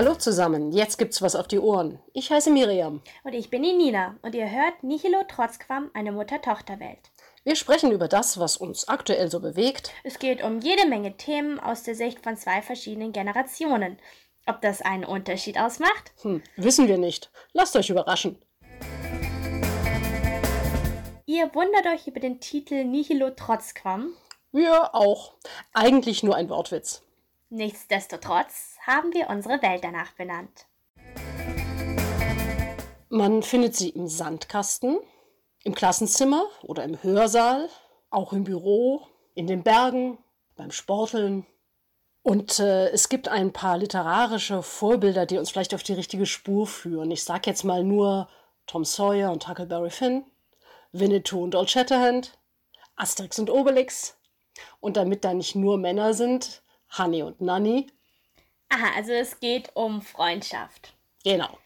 Hallo 0.00 0.14
zusammen, 0.14 0.72
jetzt 0.72 0.96
gibt's 0.96 1.20
was 1.20 1.36
auf 1.36 1.46
die 1.46 1.58
Ohren. 1.58 1.98
Ich 2.14 2.30
heiße 2.30 2.50
Miriam. 2.50 3.02
Und 3.22 3.34
ich 3.34 3.50
bin 3.50 3.62
die 3.62 3.74
Nina 3.74 4.16
und 4.22 4.34
ihr 4.34 4.50
hört 4.50 4.82
Nihilo 4.82 5.24
Trotzquam, 5.28 5.90
eine 5.92 6.10
Mutter-Tochter-Welt. 6.10 7.10
Wir 7.44 7.54
sprechen 7.54 7.92
über 7.92 8.08
das, 8.08 8.40
was 8.40 8.56
uns 8.56 8.88
aktuell 8.88 9.30
so 9.30 9.40
bewegt. 9.40 9.92
Es 10.02 10.18
geht 10.18 10.42
um 10.42 10.60
jede 10.60 10.86
Menge 10.86 11.18
Themen 11.18 11.60
aus 11.60 11.82
der 11.82 11.94
Sicht 11.94 12.20
von 12.20 12.38
zwei 12.38 12.62
verschiedenen 12.62 13.12
Generationen. 13.12 13.98
Ob 14.46 14.62
das 14.62 14.80
einen 14.80 15.04
Unterschied 15.04 15.58
ausmacht? 15.58 16.14
Hm, 16.22 16.42
wissen 16.56 16.88
wir 16.88 16.96
nicht. 16.96 17.30
Lasst 17.52 17.76
euch 17.76 17.90
überraschen. 17.90 18.38
Ihr 21.26 21.54
wundert 21.54 21.84
euch 21.94 22.06
über 22.06 22.20
den 22.20 22.40
Titel 22.40 22.84
Nihilo 22.84 23.32
Trotzquam? 23.32 24.14
Wir 24.50 24.94
auch. 24.94 25.34
Eigentlich 25.74 26.22
nur 26.22 26.36
ein 26.36 26.48
Wortwitz. 26.48 27.02
Nichtsdestotrotz 27.52 28.76
haben 28.90 29.14
wir 29.14 29.30
unsere 29.30 29.62
Welt 29.62 29.84
danach 29.84 30.12
benannt. 30.12 30.66
Man 33.08 33.42
findet 33.42 33.76
sie 33.76 33.90
im 33.90 34.08
Sandkasten, 34.08 34.98
im 35.62 35.74
Klassenzimmer 35.74 36.44
oder 36.62 36.84
im 36.84 37.00
Hörsaal, 37.02 37.68
auch 38.10 38.32
im 38.32 38.44
Büro, 38.44 39.06
in 39.34 39.46
den 39.46 39.62
Bergen, 39.62 40.18
beim 40.56 40.72
Sporteln. 40.72 41.46
Und 42.22 42.58
äh, 42.58 42.88
es 42.90 43.08
gibt 43.08 43.28
ein 43.28 43.52
paar 43.52 43.78
literarische 43.78 44.62
Vorbilder, 44.62 45.24
die 45.24 45.38
uns 45.38 45.50
vielleicht 45.50 45.74
auf 45.74 45.82
die 45.82 45.94
richtige 45.94 46.26
Spur 46.26 46.66
führen. 46.66 47.10
Ich 47.10 47.24
sage 47.24 47.48
jetzt 47.48 47.64
mal 47.64 47.82
nur 47.84 48.28
Tom 48.66 48.84
Sawyer 48.84 49.32
und 49.32 49.48
Huckleberry 49.48 49.90
Finn, 49.90 50.24
Winnetou 50.92 51.42
und 51.42 51.54
Old 51.54 51.70
Shatterhand, 51.70 52.38
Asterix 52.96 53.38
und 53.38 53.50
Obelix. 53.50 54.18
Und 54.80 54.96
damit 54.96 55.24
da 55.24 55.32
nicht 55.32 55.54
nur 55.54 55.78
Männer 55.78 56.12
sind, 56.12 56.62
Honey 56.98 57.22
und 57.22 57.40
Nanny. 57.40 57.86
Aha, 58.70 58.92
also 58.96 59.12
es 59.12 59.38
geht 59.40 59.70
um 59.74 60.00
Freundschaft. 60.00 60.94
Genau. 61.24 61.58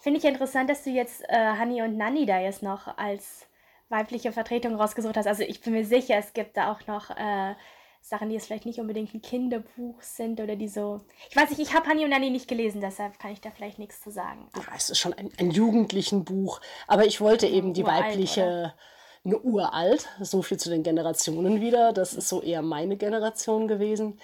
Finde 0.00 0.18
ich 0.18 0.24
interessant, 0.24 0.68
dass 0.68 0.82
du 0.82 0.90
jetzt 0.90 1.22
äh, 1.28 1.58
Honey 1.58 1.82
und 1.82 1.96
Nanny 1.96 2.26
da 2.26 2.40
jetzt 2.40 2.62
noch 2.62 2.98
als 2.98 3.46
weibliche 3.88 4.32
Vertretung 4.32 4.74
rausgesucht 4.74 5.16
hast. 5.16 5.26
Also 5.26 5.44
ich 5.44 5.60
bin 5.60 5.72
mir 5.72 5.84
sicher, 5.84 6.16
es 6.16 6.32
gibt 6.32 6.56
da 6.56 6.72
auch 6.72 6.86
noch 6.88 7.10
äh, 7.10 7.54
Sachen, 8.00 8.28
die 8.28 8.34
jetzt 8.34 8.46
vielleicht 8.46 8.66
nicht 8.66 8.80
unbedingt 8.80 9.14
ein 9.14 9.22
Kinderbuch 9.22 10.02
sind 10.02 10.40
oder 10.40 10.56
die 10.56 10.66
so. 10.66 11.02
Ich 11.30 11.36
weiß 11.36 11.50
nicht, 11.50 11.60
ich 11.60 11.72
habe 11.72 11.88
Honey 11.88 12.02
und 12.02 12.10
Nanny 12.10 12.30
nicht 12.30 12.48
gelesen, 12.48 12.80
deshalb 12.80 13.20
kann 13.20 13.30
ich 13.30 13.40
da 13.40 13.52
vielleicht 13.52 13.78
nichts 13.78 14.00
zu 14.00 14.10
sagen. 14.10 14.48
Ja, 14.56 14.62
es 14.74 14.90
ist 14.90 14.98
schon 14.98 15.14
ein, 15.14 15.30
ein 15.38 15.52
jugendlichen 15.52 16.24
Buch, 16.24 16.60
aber 16.88 17.06
ich 17.06 17.20
wollte 17.20 17.46
eben 17.46 17.74
die 17.74 17.84
Uralt, 17.84 18.04
weibliche, 18.06 18.74
eine 19.24 19.38
uralt, 19.38 20.08
so 20.20 20.42
viel 20.42 20.58
zu 20.58 20.68
den 20.68 20.82
Generationen 20.82 21.60
wieder. 21.60 21.92
Das 21.92 22.12
ist 22.12 22.28
so 22.28 22.42
eher 22.42 22.62
meine 22.62 22.96
Generation 22.96 23.68
gewesen. 23.68 24.18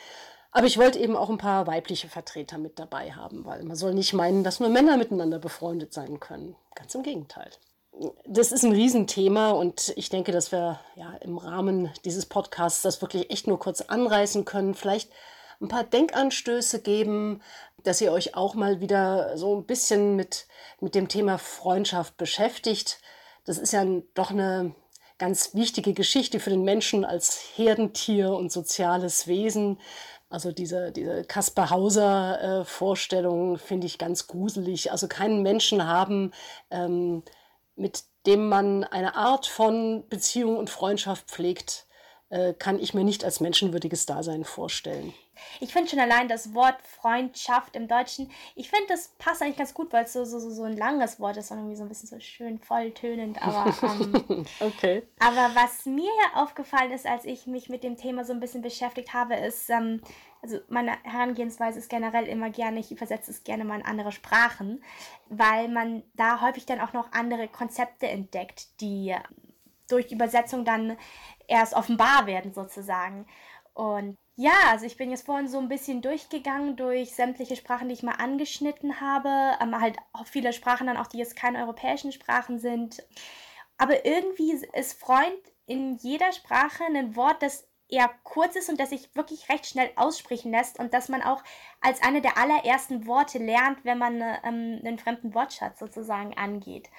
Aber 0.50 0.66
ich 0.66 0.78
wollte 0.78 0.98
eben 0.98 1.16
auch 1.16 1.28
ein 1.28 1.38
paar 1.38 1.66
weibliche 1.66 2.08
Vertreter 2.08 2.58
mit 2.58 2.78
dabei 2.78 3.12
haben, 3.12 3.44
weil 3.44 3.62
man 3.64 3.76
soll 3.76 3.94
nicht 3.94 4.12
meinen, 4.12 4.44
dass 4.44 4.60
nur 4.60 4.70
Männer 4.70 4.96
miteinander 4.96 5.38
befreundet 5.38 5.92
sein 5.92 6.20
können. 6.20 6.56
Ganz 6.74 6.94
im 6.94 7.02
Gegenteil. 7.02 7.50
Das 8.26 8.52
ist 8.52 8.64
ein 8.64 8.72
Riesenthema 8.72 9.50
und 9.50 9.92
ich 9.96 10.08
denke, 10.08 10.32
dass 10.32 10.52
wir 10.52 10.78
ja 10.94 11.12
im 11.20 11.36
Rahmen 11.36 11.90
dieses 12.04 12.26
Podcasts 12.26 12.82
das 12.82 13.02
wirklich 13.02 13.30
echt 13.30 13.46
nur 13.46 13.58
kurz 13.58 13.80
anreißen 13.80 14.44
können. 14.44 14.74
Vielleicht 14.74 15.10
ein 15.60 15.68
paar 15.68 15.84
Denkanstöße 15.84 16.80
geben, 16.80 17.42
dass 17.82 18.00
ihr 18.00 18.12
euch 18.12 18.36
auch 18.36 18.54
mal 18.54 18.80
wieder 18.80 19.36
so 19.36 19.56
ein 19.56 19.64
bisschen 19.64 20.16
mit, 20.16 20.46
mit 20.80 20.94
dem 20.94 21.08
Thema 21.08 21.38
Freundschaft 21.38 22.16
beschäftigt. 22.16 23.00
Das 23.44 23.58
ist 23.58 23.72
ja 23.72 23.84
doch 24.14 24.30
eine 24.30 24.74
ganz 25.18 25.54
wichtige 25.54 25.94
Geschichte 25.94 26.38
für 26.38 26.50
den 26.50 26.62
Menschen 26.62 27.04
als 27.04 27.40
Herdentier 27.56 28.30
und 28.30 28.52
soziales 28.52 29.26
Wesen. 29.26 29.80
Also 30.30 30.52
diese, 30.52 30.92
diese 30.92 31.24
Kaspar 31.24 31.70
Hauser 31.70 32.60
äh, 32.60 32.64
Vorstellung 32.64 33.58
finde 33.58 33.86
ich 33.86 33.98
ganz 33.98 34.26
gruselig. 34.26 34.92
Also 34.92 35.08
keinen 35.08 35.42
Menschen 35.42 35.86
haben, 35.86 36.32
ähm, 36.70 37.22
mit 37.76 38.04
dem 38.26 38.48
man 38.48 38.84
eine 38.84 39.14
Art 39.14 39.46
von 39.46 40.06
Beziehung 40.08 40.58
und 40.58 40.68
Freundschaft 40.68 41.28
pflegt, 41.30 41.87
kann 42.58 42.78
ich 42.78 42.92
mir 42.92 43.04
nicht 43.04 43.24
als 43.24 43.40
menschenwürdiges 43.40 44.04
Dasein 44.06 44.44
vorstellen. 44.44 45.14
Ich 45.60 45.72
finde 45.72 45.88
schon 45.88 46.00
allein 46.00 46.28
das 46.28 46.54
Wort 46.54 46.76
Freundschaft 46.82 47.76
im 47.76 47.88
Deutschen, 47.88 48.30
ich 48.54 48.70
finde, 48.70 48.86
das 48.88 49.08
passt 49.18 49.42
eigentlich 49.42 49.56
ganz 49.56 49.74
gut, 49.74 49.92
weil 49.92 50.04
es 50.04 50.12
so, 50.12 50.24
so, 50.24 50.38
so, 50.38 50.50
so 50.50 50.64
ein 50.64 50.76
langes 50.76 51.20
Wort 51.20 51.36
ist 51.36 51.50
und 51.50 51.58
irgendwie 51.58 51.76
so 51.76 51.84
ein 51.84 51.88
bisschen 51.88 52.08
so 52.08 52.20
schön 52.20 52.58
volltönend. 52.58 53.40
Aber, 53.42 53.72
ähm, 53.82 54.46
okay. 54.60 55.02
aber 55.18 55.50
was 55.54 55.86
mir 55.86 56.10
ja 56.10 56.42
aufgefallen 56.42 56.92
ist, 56.92 57.06
als 57.06 57.24
ich 57.24 57.46
mich 57.46 57.68
mit 57.68 57.82
dem 57.82 57.96
Thema 57.96 58.24
so 58.24 58.32
ein 58.32 58.40
bisschen 58.40 58.62
beschäftigt 58.62 59.14
habe, 59.14 59.34
ist, 59.34 59.70
ähm, 59.70 60.00
also 60.42 60.58
meine 60.68 60.92
Herangehensweise 61.02 61.78
ist 61.78 61.90
generell 61.90 62.26
immer 62.26 62.50
gerne, 62.50 62.80
ich 62.80 62.92
übersetze 62.92 63.30
es 63.30 63.42
gerne 63.42 63.64
mal 63.64 63.80
in 63.80 63.86
andere 63.86 64.12
Sprachen, 64.12 64.82
weil 65.28 65.68
man 65.68 66.02
da 66.14 66.40
häufig 66.40 66.66
dann 66.66 66.80
auch 66.80 66.92
noch 66.92 67.12
andere 67.12 67.48
Konzepte 67.48 68.06
entdeckt, 68.06 68.80
die 68.80 69.14
durch 69.88 70.12
Übersetzung 70.12 70.64
dann 70.64 70.96
erst 71.46 71.74
offenbar 71.74 72.26
werden 72.26 72.52
sozusagen. 72.52 73.26
Und 73.74 74.16
ja, 74.36 74.52
also 74.70 74.86
ich 74.86 74.96
bin 74.96 75.10
jetzt 75.10 75.26
vorhin 75.26 75.48
so 75.48 75.58
ein 75.58 75.68
bisschen 75.68 76.02
durchgegangen 76.02 76.76
durch 76.76 77.14
sämtliche 77.14 77.56
Sprachen, 77.56 77.88
die 77.88 77.94
ich 77.94 78.02
mal 78.02 78.16
angeschnitten 78.16 79.00
habe. 79.00 79.28
Ähm, 79.60 79.80
halt 79.80 79.96
auch 80.12 80.26
viele 80.26 80.52
Sprachen 80.52 80.86
dann 80.86 80.96
auch, 80.96 81.08
die 81.08 81.18
jetzt 81.18 81.36
keine 81.36 81.60
europäischen 81.60 82.12
Sprachen 82.12 82.58
sind. 82.58 83.02
Aber 83.78 84.04
irgendwie 84.04 84.52
ist 84.74 85.00
Freund 85.00 85.32
in 85.66 85.96
jeder 85.96 86.32
Sprache 86.32 86.84
ein 86.84 87.16
Wort, 87.16 87.42
das 87.42 87.68
eher 87.88 88.10
kurz 88.22 88.56
ist 88.56 88.68
und 88.68 88.78
das 88.78 88.90
sich 88.90 89.14
wirklich 89.16 89.48
recht 89.48 89.66
schnell 89.66 89.90
aussprechen 89.96 90.52
lässt 90.52 90.78
und 90.78 90.92
dass 90.92 91.08
man 91.08 91.22
auch 91.22 91.42
als 91.80 92.02
eine 92.02 92.20
der 92.20 92.36
allerersten 92.36 93.06
Worte 93.06 93.38
lernt, 93.38 93.84
wenn 93.84 93.98
man 93.98 94.20
ähm, 94.20 94.80
einen 94.84 94.98
fremden 94.98 95.34
Wortschatz 95.34 95.78
sozusagen 95.78 96.36
angeht. 96.36 96.90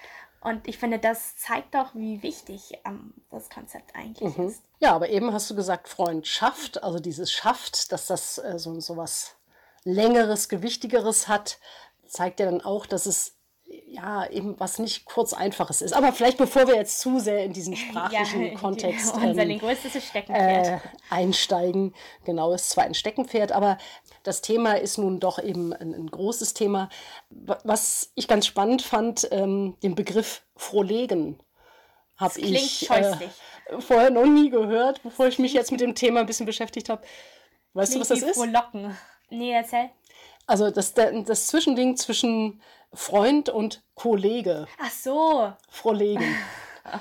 Und 0.42 0.68
ich 0.68 0.78
finde, 0.78 1.00
das 1.00 1.36
zeigt 1.36 1.76
doch, 1.76 1.94
wie 1.96 2.24
wichtig 2.24 2.74
ähm, 2.86 3.14
das 3.30 3.50
Konzept 3.50 3.96
eigentlich 3.96 4.38
Mhm. 4.38 4.48
ist. 4.48 4.64
Ja, 4.80 4.94
aber 4.96 5.10
eben 5.10 5.34
hast 5.34 5.50
du 5.50 5.56
gesagt 5.56 5.90
Freundschaft, 5.90 6.82
also 6.84 7.00
dieses 7.00 7.32
Schafft, 7.32 7.92
dass 7.92 8.08
das 8.08 8.38
äh, 8.38 8.58
so, 8.58 8.80
so 8.80 8.96
was 8.96 9.36
Längeres, 9.84 10.48
Gewichtigeres 10.50 11.28
hat, 11.28 11.60
zeigt 12.06 12.40
ja 12.40 12.46
dann 12.46 12.62
auch, 12.62 12.86
dass 12.86 13.06
es 13.06 13.36
ja 13.88 14.26
eben 14.30 14.60
was 14.60 14.80
nicht 14.80 15.06
kurz 15.06 15.34
Einfaches 15.34 15.82
ist. 15.82 15.94
Aber 15.94 16.12
vielleicht 16.14 16.38
bevor 16.38 16.68
wir 16.68 16.76
jetzt 16.76 17.00
zu 17.00 17.20
sehr 17.20 17.44
in 17.44 17.54
diesen 17.54 17.76
sprachlichen 17.78 18.48
Ja, 18.48 18.54
Kontext 18.60 19.14
unser 19.16 19.42
ähm, 19.44 19.48
linguistisches 19.50 20.06
Steckenpferd. 20.08 20.68
äh, 20.68 20.80
einsteigen. 21.10 21.94
Genau, 22.26 22.54
ist 22.54 22.70
zwar 22.70 22.86
ein 22.86 22.94
Steckenpferd, 22.94 23.52
aber 23.52 23.78
das 24.24 24.42
Thema 24.42 24.74
ist 24.74 24.98
nun 24.98 25.20
doch 25.20 25.40
eben 25.42 25.74
ein, 25.74 25.94
ein 25.94 26.08
großes 26.10 26.54
Thema. 26.54 26.90
Wa- 27.30 27.60
Was 27.64 28.12
ich 28.16 28.28
ganz 28.28 28.46
spannend 28.46 28.82
fand, 28.82 29.28
ähm, 29.32 29.76
den 29.84 29.96
Begriff 29.96 30.44
Frohlegen 30.56 31.40
habe 32.18 32.34
klingt 32.34 32.56
ich 32.56 32.90
äh, 32.90 33.14
vorher 33.80 34.10
noch 34.10 34.26
nie 34.26 34.50
gehört, 34.50 35.02
bevor 35.04 35.28
ich 35.28 35.40
mich 35.40 35.54
jetzt 35.54 35.72
mit 35.72 35.80
dem 35.80 35.96
Thema 35.96 36.20
ein 36.20 36.26
bisschen 36.26 36.46
beschäftigt 36.46 36.90
habe. 36.90 37.02
Weißt 37.74 37.96
du, 37.96 38.00
was 38.00 38.08
das 38.10 38.18
Klingt 38.20 38.32
ist? 38.32 38.38
Frohlocken. 38.38 38.98
Nee, 39.30 39.52
erzähl. 39.54 39.90
Also 40.50 40.72
das, 40.72 40.96
das 40.96 41.46
Zwischending 41.46 41.96
zwischen 41.96 42.60
Freund 42.92 43.50
und 43.50 43.84
Kollege. 43.94 44.68
Ach 44.80 44.90
so. 44.90 45.54
Frohlegen. 45.70 46.26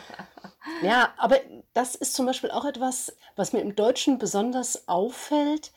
ja, 0.82 1.14
aber 1.16 1.38
das 1.72 1.94
ist 1.94 2.12
zum 2.12 2.26
Beispiel 2.26 2.50
auch 2.50 2.66
etwas, 2.66 3.16
was 3.36 3.54
mir 3.54 3.60
im 3.60 3.74
Deutschen 3.74 4.18
besonders 4.18 4.86
auffällt, 4.86 5.72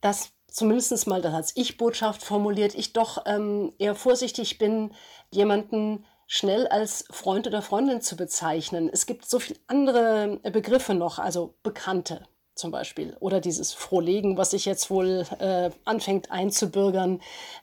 dass 0.00 0.30
zumindest 0.46 1.06
mal 1.08 1.20
das 1.20 1.34
als 1.34 1.56
Ich-Botschaft 1.58 2.22
formuliert, 2.22 2.74
ich 2.74 2.94
doch 2.94 3.22
ähm, 3.26 3.74
eher 3.78 3.94
vorsichtig 3.94 4.56
bin, 4.56 4.94
jemanden 5.30 6.06
schnell 6.26 6.68
als 6.68 7.04
Freund 7.10 7.46
oder 7.46 7.60
Freundin 7.60 8.00
zu 8.00 8.16
bezeichnen. 8.16 8.88
Es 8.90 9.04
gibt 9.04 9.28
so 9.28 9.40
viele 9.40 9.60
andere 9.66 10.40
Begriffe 10.44 10.94
noch, 10.94 11.18
also 11.18 11.52
Bekannte 11.62 12.26
zum 12.60 12.70
Beispiel 12.70 13.16
oder 13.18 13.40
dieses 13.40 13.72
Frohlegen, 13.72 14.36
was 14.36 14.50
sich 14.50 14.64
jetzt 14.64 14.90
wohl 14.90 15.26
äh, 15.40 15.70
anfängt 15.84 16.30
einzubürgern. 16.30 17.20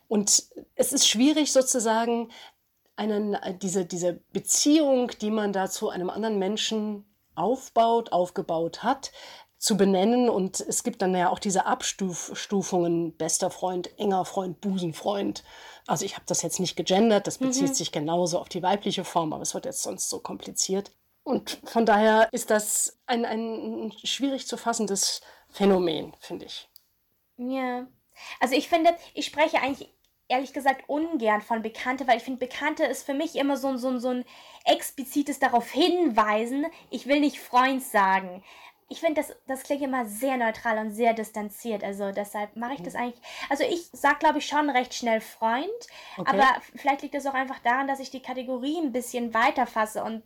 Und 0.08 0.44
es 0.76 0.92
ist 0.92 1.08
schwierig 1.08 1.52
sozusagen, 1.54 2.30
einen, 2.98 3.38
diese, 3.62 3.86
diese 3.86 4.20
Beziehung, 4.34 5.12
die 5.22 5.32
man 5.32 5.54
da 5.54 5.70
zu 5.70 5.90
einem 5.90 6.10
anderen 6.10 6.40
Menschen 6.40 7.06
aufbaut, 7.36 8.12
aufgebaut 8.12 8.84
hat, 8.84 9.12
zu 9.60 9.78
benennen. 9.78 10.30
Und 10.30 10.60
es 10.60 10.84
gibt 10.84 11.02
dann 11.02 11.16
ja 11.16 11.30
auch 11.30 11.40
diese 11.40 11.66
Abstufungen, 11.66 13.16
bester 13.16 13.50
Freund, 13.50 13.98
enger 14.00 14.26
Freund, 14.26 14.60
Busenfreund. 14.62 15.44
Also 15.86 16.06
ich 16.06 16.16
habe 16.16 16.26
das 16.28 16.42
jetzt 16.42 16.60
nicht 16.60 16.76
gegendert, 16.76 17.28
das 17.28 17.38
bezieht 17.38 17.76
sich 17.76 17.92
genauso 17.92 18.40
auf 18.40 18.50
die 18.50 18.64
weibliche 18.64 19.06
Form, 19.06 19.32
aber 19.32 19.44
es 19.44 19.54
wird 19.54 19.66
jetzt 19.66 19.84
sonst 19.84 20.10
so 20.10 20.20
kompliziert. 20.20 20.92
Und 21.28 21.60
von 21.66 21.86
daher 21.86 22.30
ist 22.32 22.50
das 22.52 22.98
ein, 23.06 23.26
ein 23.26 23.92
schwierig 24.06 24.48
zu 24.48 24.56
fassendes 24.56 25.20
Phänomen, 25.50 26.14
finde 26.20 26.46
ich. 26.46 26.70
Ja. 27.36 27.86
Also 28.40 28.56
ich 28.56 28.70
finde, 28.70 28.92
ich 29.14 29.26
spreche 29.26 29.58
eigentlich 29.62 29.94
ehrlich 30.30 30.54
gesagt 30.54 30.86
ungern 30.88 31.42
von 31.42 31.62
Bekannte, 31.62 32.08
weil 32.08 32.18
ich 32.18 32.24
finde, 32.24 32.40
Bekannte 32.40 32.86
ist 32.86 33.06
für 33.06 33.14
mich 33.14 33.36
immer 33.36 33.58
so, 33.58 33.68
ein- 33.68 33.78
so, 33.78 33.90
ein- 33.90 34.00
so 34.00 34.08
ein 34.10 34.24
explizites 34.64 35.38
darauf 35.40 35.70
hinweisen, 35.70 36.66
ich 36.92 37.08
will 37.08 37.20
nicht 37.20 37.40
Freund 37.40 37.84
sagen. 37.84 38.42
ich 38.90 39.02
finde, 39.02 39.22
das, 39.22 39.36
das 39.48 39.64
klingt 39.64 39.82
immer 39.82 40.06
sehr 40.06 40.38
neutral 40.38 40.78
und 40.78 40.92
sehr 40.94 41.14
distanziert. 41.14 41.84
Also 41.84 42.14
deshalb 42.14 42.56
mache 42.56 42.76
ich 42.76 42.82
das 42.84 42.94
mhm. 42.94 43.00
eigentlich. 43.02 43.22
Also 43.50 43.66
ich 43.66 43.90
sage, 43.92 44.20
glaube 44.20 44.38
ich, 44.38 44.48
schon 44.48 44.70
recht 44.70 44.94
schnell 44.94 45.20
Freund. 45.20 45.68
Okay. 46.18 46.32
Aber 46.32 46.62
vielleicht 46.74 47.02
liegt 47.02 47.14
es 47.16 47.26
auch 47.26 47.34
einfach 47.34 47.60
daran, 47.60 47.90
dass 47.90 48.00
ich 48.00 48.12
die 48.12 48.22
Kategorie 48.22 48.78
ein 48.80 48.94
bisschen 48.94 49.34
weiter 49.34 49.68
fasse 49.68 50.06
und 50.06 50.24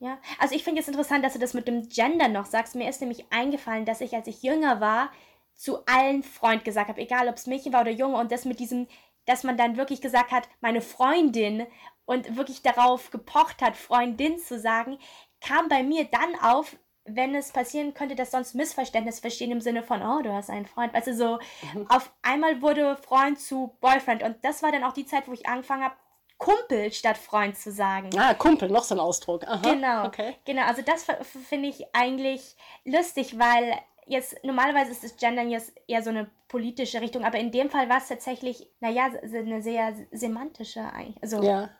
ja. 0.00 0.18
Also 0.38 0.54
ich 0.54 0.64
finde 0.64 0.80
es 0.80 0.88
interessant, 0.88 1.24
dass 1.24 1.32
du 1.32 1.38
das 1.38 1.54
mit 1.54 1.68
dem 1.68 1.88
Gender 1.88 2.28
noch 2.28 2.46
sagst. 2.46 2.74
Mir 2.74 2.88
ist 2.88 3.00
nämlich 3.00 3.26
eingefallen, 3.30 3.84
dass 3.84 4.00
ich, 4.00 4.14
als 4.14 4.28
ich 4.28 4.42
jünger 4.42 4.80
war, 4.80 5.10
zu 5.54 5.84
allen 5.86 6.22
Freund 6.22 6.64
gesagt 6.64 6.88
habe, 6.88 7.00
egal 7.00 7.28
ob 7.28 7.34
es 7.34 7.46
Mädchen 7.46 7.72
war 7.72 7.80
oder 7.80 7.90
Junge, 7.90 8.16
und 8.16 8.30
das 8.30 8.44
mit 8.44 8.60
diesem, 8.60 8.86
dass 9.26 9.42
man 9.42 9.56
dann 9.56 9.76
wirklich 9.76 10.00
gesagt 10.00 10.30
hat, 10.30 10.48
meine 10.60 10.80
Freundin 10.80 11.66
und 12.04 12.36
wirklich 12.36 12.62
darauf 12.62 13.10
gepocht 13.10 13.60
hat, 13.60 13.76
Freundin 13.76 14.38
zu 14.38 14.58
sagen, 14.58 14.98
kam 15.40 15.68
bei 15.68 15.82
mir 15.82 16.04
dann 16.04 16.36
auf, 16.40 16.76
wenn 17.04 17.34
es 17.34 17.52
passieren 17.52 17.92
könnte, 17.92 18.14
dass 18.14 18.30
sonst 18.30 18.54
Missverständnis 18.54 19.20
verstehen 19.20 19.50
im 19.50 19.60
Sinne 19.60 19.82
von, 19.82 20.02
oh, 20.02 20.22
du 20.22 20.32
hast 20.32 20.50
einen 20.50 20.66
Freund. 20.66 20.94
Also 20.94 21.12
so, 21.12 21.38
mhm. 21.74 21.86
auf 21.88 22.12
einmal 22.22 22.62
wurde 22.62 22.96
Freund 22.96 23.40
zu 23.40 23.76
Boyfriend. 23.80 24.22
Und 24.22 24.44
das 24.44 24.62
war 24.62 24.70
dann 24.70 24.84
auch 24.84 24.92
die 24.92 25.06
Zeit, 25.06 25.26
wo 25.26 25.32
ich 25.32 25.46
angefangen 25.46 25.84
habe, 25.84 25.96
Kumpel 26.38 26.92
statt 26.92 27.18
Freund 27.18 27.56
zu 27.56 27.70
sagen. 27.72 28.10
Ah, 28.16 28.34
Kumpel, 28.34 28.70
noch 28.70 28.84
so 28.84 28.94
ein 28.94 29.00
Ausdruck. 29.00 29.46
Aha, 29.46 29.60
genau. 29.62 30.06
Okay. 30.06 30.36
Genau, 30.44 30.62
also 30.62 30.82
das 30.82 31.04
finde 31.48 31.68
ich 31.68 31.84
eigentlich 31.92 32.56
lustig, 32.84 33.38
weil 33.38 33.76
jetzt 34.06 34.36
normalerweise 34.44 34.92
ist 34.92 35.04
das 35.04 35.16
Gendern 35.16 35.50
jetzt 35.50 35.72
eher 35.86 36.02
so 36.02 36.10
eine 36.10 36.30
politische 36.48 37.00
Richtung, 37.00 37.24
aber 37.24 37.38
in 37.38 37.50
dem 37.50 37.70
Fall 37.70 37.88
war 37.88 37.98
es 37.98 38.08
tatsächlich, 38.08 38.70
naja, 38.80 39.10
eine 39.22 39.60
sehr 39.62 39.94
semantische 40.12 40.80
eigentlich. 40.92 41.22
Also, 41.22 41.42
ja. 41.42 41.70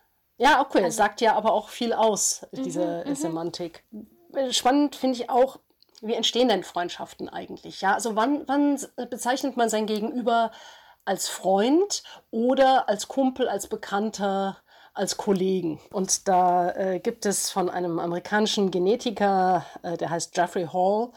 Ja, 0.40 0.60
okay, 0.60 0.84
also, 0.84 0.96
sagt 0.96 1.20
ja 1.20 1.34
aber 1.34 1.52
auch 1.52 1.68
viel 1.68 1.92
aus, 1.92 2.46
diese 2.52 3.02
mhm, 3.04 3.10
mhm. 3.10 3.14
Semantik 3.16 3.84
spannend 4.50 4.96
finde 4.96 5.16
ich 5.16 5.30
auch, 5.30 5.58
wie 6.00 6.14
entstehen 6.14 6.48
denn 6.48 6.62
Freundschaften 6.62 7.28
eigentlich? 7.28 7.80
Ja, 7.80 7.94
also 7.94 8.14
wann, 8.14 8.46
wann 8.46 8.78
bezeichnet 9.10 9.56
man 9.56 9.68
sein 9.68 9.86
Gegenüber 9.86 10.52
als 11.08 11.28
Freund 11.28 12.02
oder 12.30 12.88
als 12.88 13.08
Kumpel, 13.08 13.48
als 13.48 13.66
Bekannter, 13.66 14.58
als 14.92 15.16
Kollegen? 15.16 15.80
Und 15.90 16.28
da 16.28 16.70
äh, 16.72 17.00
gibt 17.00 17.24
es 17.24 17.50
von 17.50 17.70
einem 17.70 17.98
amerikanischen 17.98 18.70
Genetiker, 18.70 19.64
äh, 19.82 19.96
der 19.96 20.10
heißt 20.10 20.36
Jeffrey 20.36 20.66
Hall, 20.66 21.10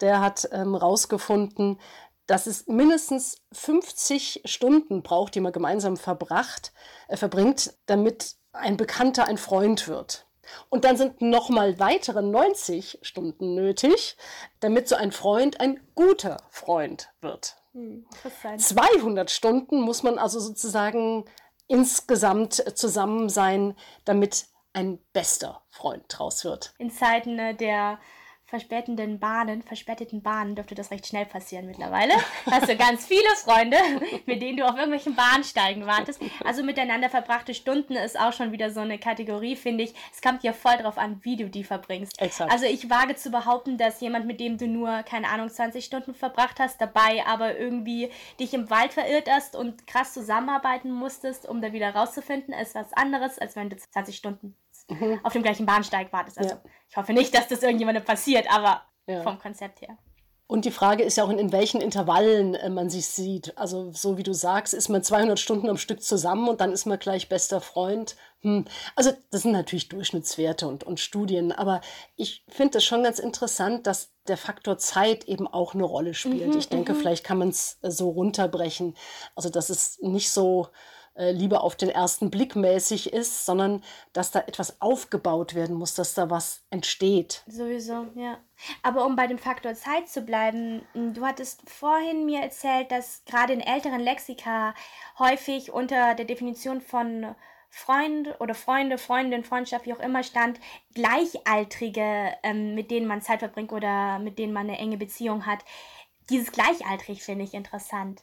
der 0.00 0.20
hat 0.20 0.48
ähm, 0.50 1.78
dass 2.26 2.48
es 2.48 2.66
mindestens 2.66 3.36
50 3.52 4.42
Stunden 4.44 5.02
braucht, 5.02 5.36
die 5.36 5.40
man 5.40 5.52
gemeinsam 5.52 5.96
verbracht, 5.96 6.72
äh, 7.06 7.16
verbringt, 7.16 7.74
damit 7.86 8.34
ein 8.52 8.76
Bekannter 8.76 9.28
ein 9.28 9.38
Freund 9.38 9.86
wird. 9.86 10.26
Und 10.70 10.84
dann 10.84 10.96
sind 10.96 11.20
nochmal 11.20 11.78
weitere 11.78 12.22
90 12.22 12.98
Stunden 13.02 13.54
nötig, 13.54 14.16
damit 14.58 14.88
so 14.88 14.96
ein 14.96 15.12
Freund 15.12 15.60
ein 15.60 15.80
guter 15.94 16.38
Freund 16.50 17.10
wird. 17.20 17.56
Hm, 17.76 18.06
200 18.56 19.30
Stunden 19.30 19.82
muss 19.82 20.02
man 20.02 20.18
also 20.18 20.40
sozusagen 20.40 21.26
insgesamt 21.68 22.54
zusammen 22.74 23.28
sein, 23.28 23.74
damit 24.06 24.46
ein 24.72 24.98
bester 25.12 25.62
Freund 25.68 26.04
draus 26.08 26.42
wird. 26.44 26.72
In 26.78 26.90
Zeiten 26.90 27.38
äh, 27.38 27.54
der 27.54 27.98
verspätenden 28.46 29.18
Bahnen, 29.18 29.62
verspäteten 29.62 30.22
Bahnen 30.22 30.54
dürfte 30.54 30.76
das 30.76 30.92
recht 30.92 31.06
schnell 31.06 31.26
passieren 31.26 31.66
mittlerweile. 31.66 32.14
Hast 32.48 32.68
du 32.68 32.76
ganz 32.76 33.04
viele 33.04 33.28
Freunde, 33.36 33.76
mit 34.24 34.40
denen 34.40 34.56
du 34.56 34.64
auf 34.64 34.76
irgendwelchen 34.76 35.16
Bahnsteigen 35.16 35.84
wartest. 35.86 36.20
Also 36.44 36.62
miteinander 36.62 37.10
verbrachte 37.10 37.54
Stunden 37.54 37.94
ist 37.94 38.18
auch 38.18 38.32
schon 38.32 38.52
wieder 38.52 38.70
so 38.70 38.80
eine 38.80 38.98
Kategorie, 38.98 39.56
finde 39.56 39.84
ich. 39.84 39.94
Es 40.12 40.22
kommt 40.22 40.44
ja 40.44 40.52
voll 40.52 40.76
drauf 40.76 40.96
an, 40.96 41.18
wie 41.22 41.36
du 41.36 41.50
die 41.50 41.64
verbringst. 41.64 42.20
Exakt. 42.20 42.52
Also 42.52 42.66
ich 42.66 42.88
wage 42.88 43.16
zu 43.16 43.30
behaupten, 43.30 43.78
dass 43.78 44.00
jemand, 44.00 44.26
mit 44.26 44.38
dem 44.38 44.58
du 44.58 44.68
nur, 44.68 45.02
keine 45.02 45.28
Ahnung, 45.28 45.48
20 45.48 45.84
Stunden 45.84 46.14
verbracht 46.14 46.60
hast, 46.60 46.80
dabei 46.80 47.26
aber 47.26 47.58
irgendwie 47.58 48.10
dich 48.38 48.54
im 48.54 48.70
Wald 48.70 48.92
verirrt 48.92 49.28
hast 49.28 49.56
und 49.56 49.88
krass 49.88 50.14
zusammenarbeiten 50.14 50.92
musstest, 50.92 51.48
um 51.48 51.60
da 51.60 51.72
wieder 51.72 51.90
rauszufinden, 51.90 52.54
ist 52.54 52.76
was 52.76 52.92
anderes, 52.92 53.40
als 53.40 53.56
wenn 53.56 53.70
du 53.70 53.76
20 53.76 54.16
Stunden 54.16 54.54
mhm. 54.88 55.20
auf 55.22 55.32
dem 55.32 55.42
gleichen 55.42 55.66
Bahnsteig 55.66 56.12
wartest. 56.12 56.38
Also 56.38 56.54
ja. 56.54 56.60
ich 56.88 56.96
hoffe 56.96 57.12
nicht, 57.12 57.34
dass 57.34 57.48
das 57.48 57.62
irgendjemandem 57.62 58.04
passiert, 58.04 58.46
aber 58.50 58.82
ja. 59.06 59.22
vom 59.22 59.38
Konzept 59.38 59.80
her. 59.80 59.96
Und 60.48 60.64
die 60.64 60.70
Frage 60.70 61.02
ist 61.02 61.16
ja 61.16 61.24
auch, 61.24 61.30
in 61.30 61.50
welchen 61.50 61.80
Intervallen 61.80 62.54
äh, 62.54 62.70
man 62.70 62.88
sich 62.88 63.06
sieht. 63.06 63.58
Also 63.58 63.90
so 63.92 64.16
wie 64.16 64.22
du 64.22 64.32
sagst, 64.32 64.74
ist 64.74 64.88
man 64.88 65.02
200 65.02 65.40
Stunden 65.40 65.68
am 65.68 65.76
Stück 65.76 66.02
zusammen 66.02 66.48
und 66.48 66.60
dann 66.60 66.70
ist 66.70 66.86
man 66.86 67.00
gleich 67.00 67.28
bester 67.28 67.60
Freund. 67.60 68.16
Hm. 68.42 68.64
Also 68.94 69.10
das 69.30 69.42
sind 69.42 69.52
natürlich 69.52 69.88
Durchschnittswerte 69.88 70.68
und, 70.68 70.84
und 70.84 71.00
Studien, 71.00 71.50
aber 71.50 71.80
ich 72.14 72.44
finde 72.48 72.78
es 72.78 72.84
schon 72.84 73.02
ganz 73.02 73.18
interessant, 73.18 73.88
dass 73.88 74.12
der 74.28 74.36
Faktor 74.36 74.78
Zeit 74.78 75.24
eben 75.24 75.48
auch 75.48 75.74
eine 75.74 75.84
Rolle 75.84 76.14
spielt. 76.14 76.52
Mhm, 76.52 76.58
ich 76.58 76.68
denke, 76.68 76.92
mhm. 76.92 76.98
vielleicht 76.98 77.24
kann 77.24 77.38
man 77.38 77.48
es 77.48 77.78
äh, 77.82 77.90
so 77.90 78.10
runterbrechen. 78.10 78.96
Also 79.34 79.50
dass 79.50 79.68
es 79.68 79.98
nicht 80.00 80.30
so 80.30 80.68
äh, 81.16 81.32
lieber 81.32 81.62
auf 81.62 81.76
den 81.76 81.88
ersten 81.88 82.30
Blick 82.30 82.56
mäßig 82.56 83.12
ist, 83.12 83.46
sondern 83.46 83.82
dass 84.12 84.30
da 84.30 84.40
etwas 84.40 84.80
aufgebaut 84.80 85.54
werden 85.54 85.76
muss, 85.76 85.94
dass 85.94 86.14
da 86.14 86.30
was 86.30 86.62
entsteht. 86.70 87.42
Sowieso, 87.46 88.06
ja. 88.14 88.38
Aber 88.82 89.06
um 89.06 89.16
bei 89.16 89.26
dem 89.26 89.38
Faktor 89.38 89.74
Zeit 89.74 90.08
zu 90.08 90.22
bleiben, 90.22 90.82
du 90.94 91.24
hattest 91.24 91.68
vorhin 91.68 92.26
mir 92.26 92.40
erzählt, 92.40 92.90
dass 92.90 93.24
gerade 93.24 93.52
in 93.52 93.60
älteren 93.60 94.00
Lexika 94.00 94.74
häufig 95.18 95.72
unter 95.72 96.14
der 96.14 96.24
Definition 96.24 96.80
von 96.80 97.34
Freund 97.70 98.40
oder 98.40 98.54
Freunde, 98.54 98.96
Freundin, 98.96 99.44
Freundschaft, 99.44 99.86
wie 99.86 99.92
auch 99.92 100.00
immer 100.00 100.22
stand, 100.22 100.60
Gleichaltrige, 100.94 102.32
ähm, 102.42 102.74
mit 102.74 102.90
denen 102.90 103.06
man 103.06 103.20
Zeit 103.20 103.40
verbringt 103.40 103.72
oder 103.72 104.18
mit 104.18 104.38
denen 104.38 104.52
man 104.52 104.68
eine 104.68 104.78
enge 104.78 104.96
Beziehung 104.96 105.46
hat. 105.46 105.60
Dieses 106.30 106.52
Gleichaltrig 106.52 107.22
finde 107.22 107.44
ich 107.44 107.54
interessant. 107.54 108.22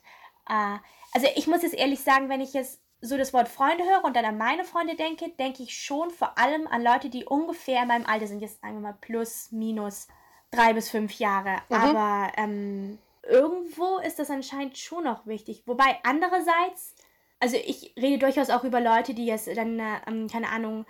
Äh, 0.49 0.77
also 1.13 1.27
ich 1.35 1.47
muss 1.47 1.61
jetzt 1.61 1.75
ehrlich 1.75 2.01
sagen, 2.01 2.29
wenn 2.29 2.41
ich 2.41 2.53
jetzt 2.53 2.81
so 3.01 3.17
das 3.17 3.33
Wort 3.33 3.49
Freunde 3.49 3.83
höre 3.83 4.03
und 4.05 4.15
dann 4.15 4.25
an 4.25 4.37
meine 4.37 4.63
Freunde 4.63 4.95
denke, 4.95 5.29
denke 5.37 5.63
ich 5.63 5.77
schon 5.77 6.09
vor 6.09 6.37
allem 6.37 6.67
an 6.67 6.83
Leute, 6.83 7.09
die 7.09 7.25
ungefähr 7.25 7.81
in 7.81 7.89
meinem 7.89 8.05
Alter 8.05 8.27
sind. 8.27 8.39
Jetzt 8.39 8.61
sagen 8.61 8.75
wir 8.75 8.81
mal 8.81 8.97
plus, 8.99 9.51
minus 9.51 10.07
drei 10.51 10.73
bis 10.73 10.89
fünf 10.89 11.13
Jahre. 11.19 11.57
Mhm. 11.69 11.75
Aber 11.75 12.31
ähm, 12.37 12.99
irgendwo 13.23 13.97
ist 13.97 14.19
das 14.19 14.29
anscheinend 14.29 14.77
schon 14.77 15.03
noch 15.03 15.25
wichtig. 15.27 15.63
Wobei 15.65 15.99
andererseits, 16.03 16.95
also 17.39 17.57
ich 17.57 17.93
rede 17.97 18.19
durchaus 18.19 18.49
auch 18.49 18.63
über 18.63 18.79
Leute, 18.79 19.13
die 19.13 19.25
jetzt 19.25 19.47
dann, 19.55 19.79
äh, 19.79 20.01
ähm, 20.07 20.27
keine 20.29 20.49
Ahnung, 20.49 20.85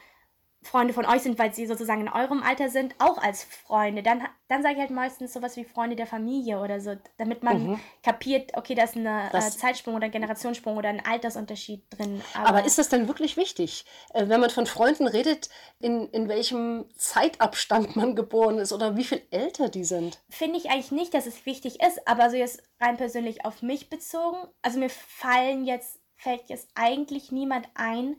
Freunde 0.63 0.93
von 0.93 1.05
euch 1.05 1.21
sind, 1.21 1.37
weil 1.37 1.53
sie 1.53 1.65
sozusagen 1.65 2.01
in 2.01 2.09
eurem 2.09 2.41
Alter 2.41 2.69
sind, 2.69 2.95
auch 2.99 3.17
als 3.17 3.43
Freunde. 3.43 4.03
Dann, 4.03 4.23
dann 4.47 4.63
sage 4.63 4.75
ich 4.75 4.79
halt 4.79 4.91
meistens 4.91 5.33
sowas 5.33 5.55
wie 5.57 5.65
Freunde 5.65 5.95
der 5.95 6.07
Familie 6.07 6.59
oder 6.59 6.79
so, 6.79 6.95
damit 7.17 7.43
man 7.43 7.71
mhm. 7.71 7.79
kapiert, 8.01 8.51
okay, 8.55 8.75
da 8.75 8.83
ist 8.83 8.95
ein 8.95 9.05
äh, 9.05 9.39
Zeitsprung 9.51 9.95
oder 9.95 10.05
ein 10.05 10.11
Generationssprung 10.11 10.77
oder 10.77 10.89
ein 10.89 11.05
Altersunterschied 11.05 11.85
drin. 11.89 12.21
Aber, 12.33 12.49
Aber 12.49 12.65
ist 12.65 12.77
das 12.77 12.89
denn 12.89 13.07
wirklich 13.07 13.37
wichtig, 13.37 13.85
äh, 14.13 14.27
wenn 14.27 14.39
man 14.39 14.49
von 14.49 14.65
Freunden 14.65 15.07
redet, 15.07 15.49
in, 15.79 16.07
in 16.09 16.27
welchem 16.27 16.85
Zeitabstand 16.95 17.95
man 17.95 18.15
geboren 18.15 18.57
ist 18.57 18.73
oder 18.73 18.95
wie 18.95 19.03
viel 19.03 19.21
älter 19.31 19.69
die 19.69 19.83
sind? 19.83 20.19
Finde 20.29 20.57
ich 20.57 20.69
eigentlich 20.69 20.91
nicht, 20.91 21.13
dass 21.13 21.25
es 21.25 21.45
wichtig 21.45 21.81
ist, 21.81 22.07
aber 22.07 22.29
so 22.29 22.37
jetzt 22.37 22.63
rein 22.79 22.97
persönlich 22.97 23.45
auf 23.45 23.61
mich 23.61 23.89
bezogen, 23.89 24.37
also 24.61 24.79
mir 24.79 24.89
fallen 24.89 25.65
jetzt, 25.65 25.99
fällt 26.15 26.47
jetzt 26.47 26.69
eigentlich 26.75 27.31
niemand 27.31 27.67
ein, 27.75 28.17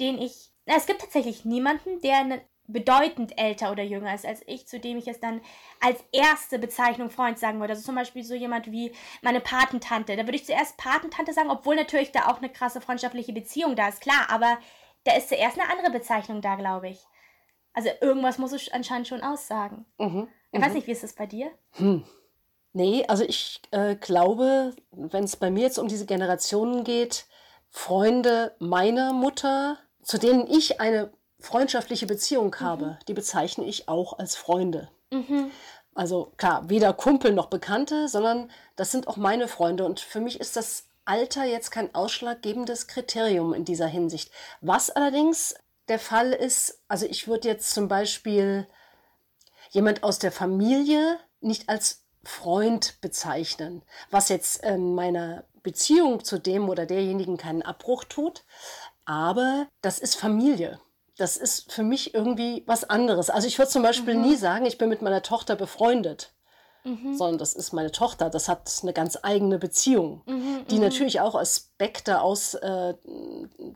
den 0.00 0.20
ich 0.20 0.51
es 0.64 0.86
gibt 0.86 1.00
tatsächlich 1.00 1.44
niemanden, 1.44 2.00
der 2.00 2.18
eine 2.18 2.42
bedeutend 2.68 3.38
älter 3.38 3.72
oder 3.72 3.82
jünger 3.82 4.14
ist 4.14 4.24
als 4.24 4.42
ich, 4.46 4.66
zu 4.66 4.78
dem 4.78 4.96
ich 4.96 5.08
es 5.08 5.20
dann 5.20 5.40
als 5.80 6.02
erste 6.12 6.58
Bezeichnung 6.58 7.10
Freund 7.10 7.38
sagen 7.38 7.60
würde. 7.60 7.72
Also 7.72 7.84
zum 7.84 7.96
Beispiel 7.96 8.22
so 8.24 8.34
jemand 8.34 8.70
wie 8.70 8.92
meine 9.20 9.40
Patentante. 9.40 10.16
Da 10.16 10.24
würde 10.24 10.36
ich 10.36 10.46
zuerst 10.46 10.76
Patentante 10.76 11.32
sagen, 11.32 11.50
obwohl 11.50 11.76
natürlich 11.76 12.12
da 12.12 12.28
auch 12.28 12.38
eine 12.38 12.48
krasse 12.48 12.80
freundschaftliche 12.80 13.32
Beziehung 13.32 13.76
da 13.76 13.88
ist, 13.88 14.00
klar, 14.00 14.26
aber 14.28 14.58
da 15.04 15.16
ist 15.16 15.28
zuerst 15.28 15.58
eine 15.58 15.70
andere 15.70 15.90
Bezeichnung 15.90 16.40
da, 16.40 16.54
glaube 16.54 16.88
ich. 16.88 17.00
Also 17.74 17.90
irgendwas 18.00 18.38
muss 18.38 18.52
es 18.52 18.70
anscheinend 18.70 19.08
schon 19.08 19.22
aussagen. 19.22 19.86
Mhm, 19.98 20.28
ich 20.52 20.60
weiß 20.60 20.68
mhm. 20.68 20.74
nicht, 20.74 20.86
wie 20.86 20.92
ist 20.92 21.02
das 21.02 21.14
bei 21.14 21.26
dir? 21.26 21.50
Hm. 21.72 22.04
Nee, 22.74 23.04
also 23.06 23.24
ich 23.24 23.60
äh, 23.70 23.96
glaube, 23.96 24.74
wenn 24.90 25.24
es 25.24 25.36
bei 25.36 25.50
mir 25.50 25.62
jetzt 25.62 25.78
um 25.78 25.88
diese 25.88 26.06
Generationen 26.06 26.84
geht, 26.84 27.26
Freunde 27.68 28.54
meiner 28.60 29.12
Mutter, 29.12 29.78
zu 30.02 30.18
denen 30.18 30.46
ich 30.46 30.80
eine 30.80 31.12
freundschaftliche 31.38 32.06
Beziehung 32.06 32.54
habe, 32.60 32.86
mhm. 32.86 32.96
die 33.08 33.14
bezeichne 33.14 33.64
ich 33.64 33.88
auch 33.88 34.18
als 34.18 34.36
Freunde. 34.36 34.88
Mhm. 35.10 35.50
Also 35.94 36.32
klar, 36.36 36.68
weder 36.68 36.92
Kumpel 36.92 37.32
noch 37.32 37.46
Bekannte, 37.46 38.08
sondern 38.08 38.50
das 38.76 38.90
sind 38.90 39.08
auch 39.08 39.16
meine 39.16 39.48
Freunde. 39.48 39.84
Und 39.84 40.00
für 40.00 40.20
mich 40.20 40.40
ist 40.40 40.56
das 40.56 40.88
Alter 41.04 41.44
jetzt 41.44 41.70
kein 41.70 41.94
ausschlaggebendes 41.94 42.86
Kriterium 42.86 43.52
in 43.52 43.64
dieser 43.64 43.86
Hinsicht. 43.86 44.30
Was 44.60 44.90
allerdings 44.90 45.54
der 45.88 45.98
Fall 45.98 46.32
ist, 46.32 46.82
also 46.88 47.06
ich 47.06 47.26
würde 47.28 47.48
jetzt 47.48 47.72
zum 47.72 47.88
Beispiel 47.88 48.66
jemand 49.70 50.02
aus 50.02 50.18
der 50.18 50.32
Familie 50.32 51.18
nicht 51.40 51.68
als 51.68 52.04
Freund 52.24 53.00
bezeichnen, 53.00 53.82
was 54.10 54.28
jetzt 54.28 54.62
äh, 54.62 54.78
meiner 54.78 55.44
Beziehung 55.62 56.24
zu 56.24 56.38
dem 56.38 56.68
oder 56.68 56.86
derjenigen 56.86 57.36
keinen 57.36 57.62
Abbruch 57.62 58.04
tut. 58.04 58.44
Aber 59.04 59.66
das 59.80 59.98
ist 59.98 60.14
Familie. 60.16 60.80
Das 61.16 61.36
ist 61.36 61.72
für 61.72 61.82
mich 61.82 62.14
irgendwie 62.14 62.64
was 62.66 62.84
anderes. 62.84 63.30
Also 63.30 63.46
ich 63.46 63.58
würde 63.58 63.70
zum 63.70 63.82
Beispiel 63.82 64.14
mhm. 64.14 64.22
nie 64.22 64.36
sagen, 64.36 64.66
ich 64.66 64.78
bin 64.78 64.88
mit 64.88 65.02
meiner 65.02 65.22
Tochter 65.22 65.56
befreundet. 65.56 66.34
mhm. 66.84 67.16
sondern 67.16 67.38
das 67.38 67.54
ist 67.54 67.72
meine 67.72 67.92
Tochter. 67.92 68.30
Das 68.30 68.48
hat 68.48 68.70
eine 68.82 68.92
ganz 68.92 69.18
eigene 69.22 69.58
Beziehung, 69.58 70.22
mhm, 70.26 70.64
die 70.70 70.76
mhm. 70.76 70.82
natürlich 70.82 71.20
auch 71.20 71.34
Aspekte 71.34 72.20
aus 72.20 72.54
äh, 72.54 72.94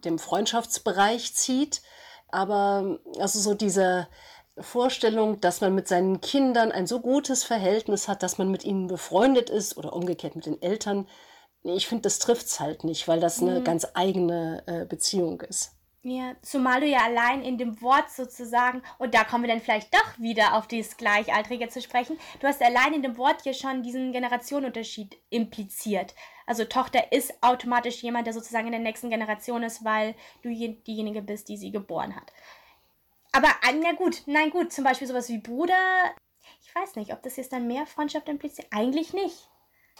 dem 0.04 0.18
Freundschaftsbereich 0.18 1.34
zieht. 1.34 1.82
Aber 2.28 2.98
also 3.18 3.38
so 3.38 3.54
diese 3.54 4.08
Vorstellung, 4.58 5.40
dass 5.40 5.60
man 5.60 5.74
mit 5.74 5.86
seinen 5.86 6.20
Kindern 6.20 6.72
ein 6.72 6.86
so 6.86 7.00
gutes 7.00 7.44
Verhältnis 7.44 8.08
hat, 8.08 8.22
dass 8.22 8.38
man 8.38 8.50
mit 8.50 8.64
ihnen 8.64 8.86
befreundet 8.86 9.50
ist 9.50 9.76
oder 9.76 9.92
umgekehrt 9.92 10.34
mit 10.34 10.46
den 10.46 10.60
Eltern, 10.60 11.06
ich 11.74 11.86
finde, 11.86 12.02
das 12.02 12.18
trifft 12.18 12.46
es 12.46 12.60
halt 12.60 12.84
nicht, 12.84 13.08
weil 13.08 13.20
das 13.20 13.42
eine 13.42 13.60
mhm. 13.60 13.64
ganz 13.64 13.86
eigene 13.94 14.62
äh, 14.66 14.84
Beziehung 14.84 15.40
ist. 15.40 15.72
Ja, 16.08 16.36
zumal 16.40 16.80
du 16.80 16.86
ja 16.86 17.00
allein 17.00 17.42
in 17.42 17.58
dem 17.58 17.82
Wort 17.82 18.10
sozusagen, 18.10 18.80
und 18.98 19.12
da 19.12 19.24
kommen 19.24 19.42
wir 19.42 19.48
dann 19.48 19.60
vielleicht 19.60 19.92
doch 19.92 20.18
wieder 20.18 20.54
auf 20.54 20.68
dieses 20.68 20.96
Gleichaltrige 20.96 21.68
zu 21.68 21.82
sprechen, 21.82 22.16
du 22.38 22.46
hast 22.46 22.62
allein 22.62 22.94
in 22.94 23.02
dem 23.02 23.18
Wort 23.18 23.42
hier 23.42 23.54
schon 23.54 23.82
diesen 23.82 24.12
Generationenunterschied 24.12 25.16
impliziert. 25.30 26.14
Also 26.46 26.64
Tochter 26.64 27.10
ist 27.10 27.34
automatisch 27.42 28.04
jemand, 28.04 28.28
der 28.28 28.34
sozusagen 28.34 28.66
in 28.66 28.72
der 28.72 28.80
nächsten 28.82 29.10
Generation 29.10 29.64
ist, 29.64 29.84
weil 29.84 30.14
du 30.42 30.50
diejenige 30.50 31.22
bist, 31.22 31.48
die 31.48 31.56
sie 31.56 31.72
geboren 31.72 32.14
hat. 32.14 32.32
Aber, 33.32 33.48
ah, 33.48 33.72
na 33.74 33.90
gut, 33.90 34.22
nein 34.26 34.50
gut, 34.50 34.72
zum 34.72 34.84
Beispiel 34.84 35.08
sowas 35.08 35.28
wie 35.28 35.38
Bruder, 35.38 35.74
ich 36.62 36.72
weiß 36.72 36.94
nicht, 36.94 37.12
ob 37.12 37.22
das 37.24 37.36
jetzt 37.36 37.52
dann 37.52 37.66
mehr 37.66 37.84
Freundschaft 37.84 38.28
impliziert. 38.28 38.68
Eigentlich 38.70 39.12
nicht. 39.12 39.48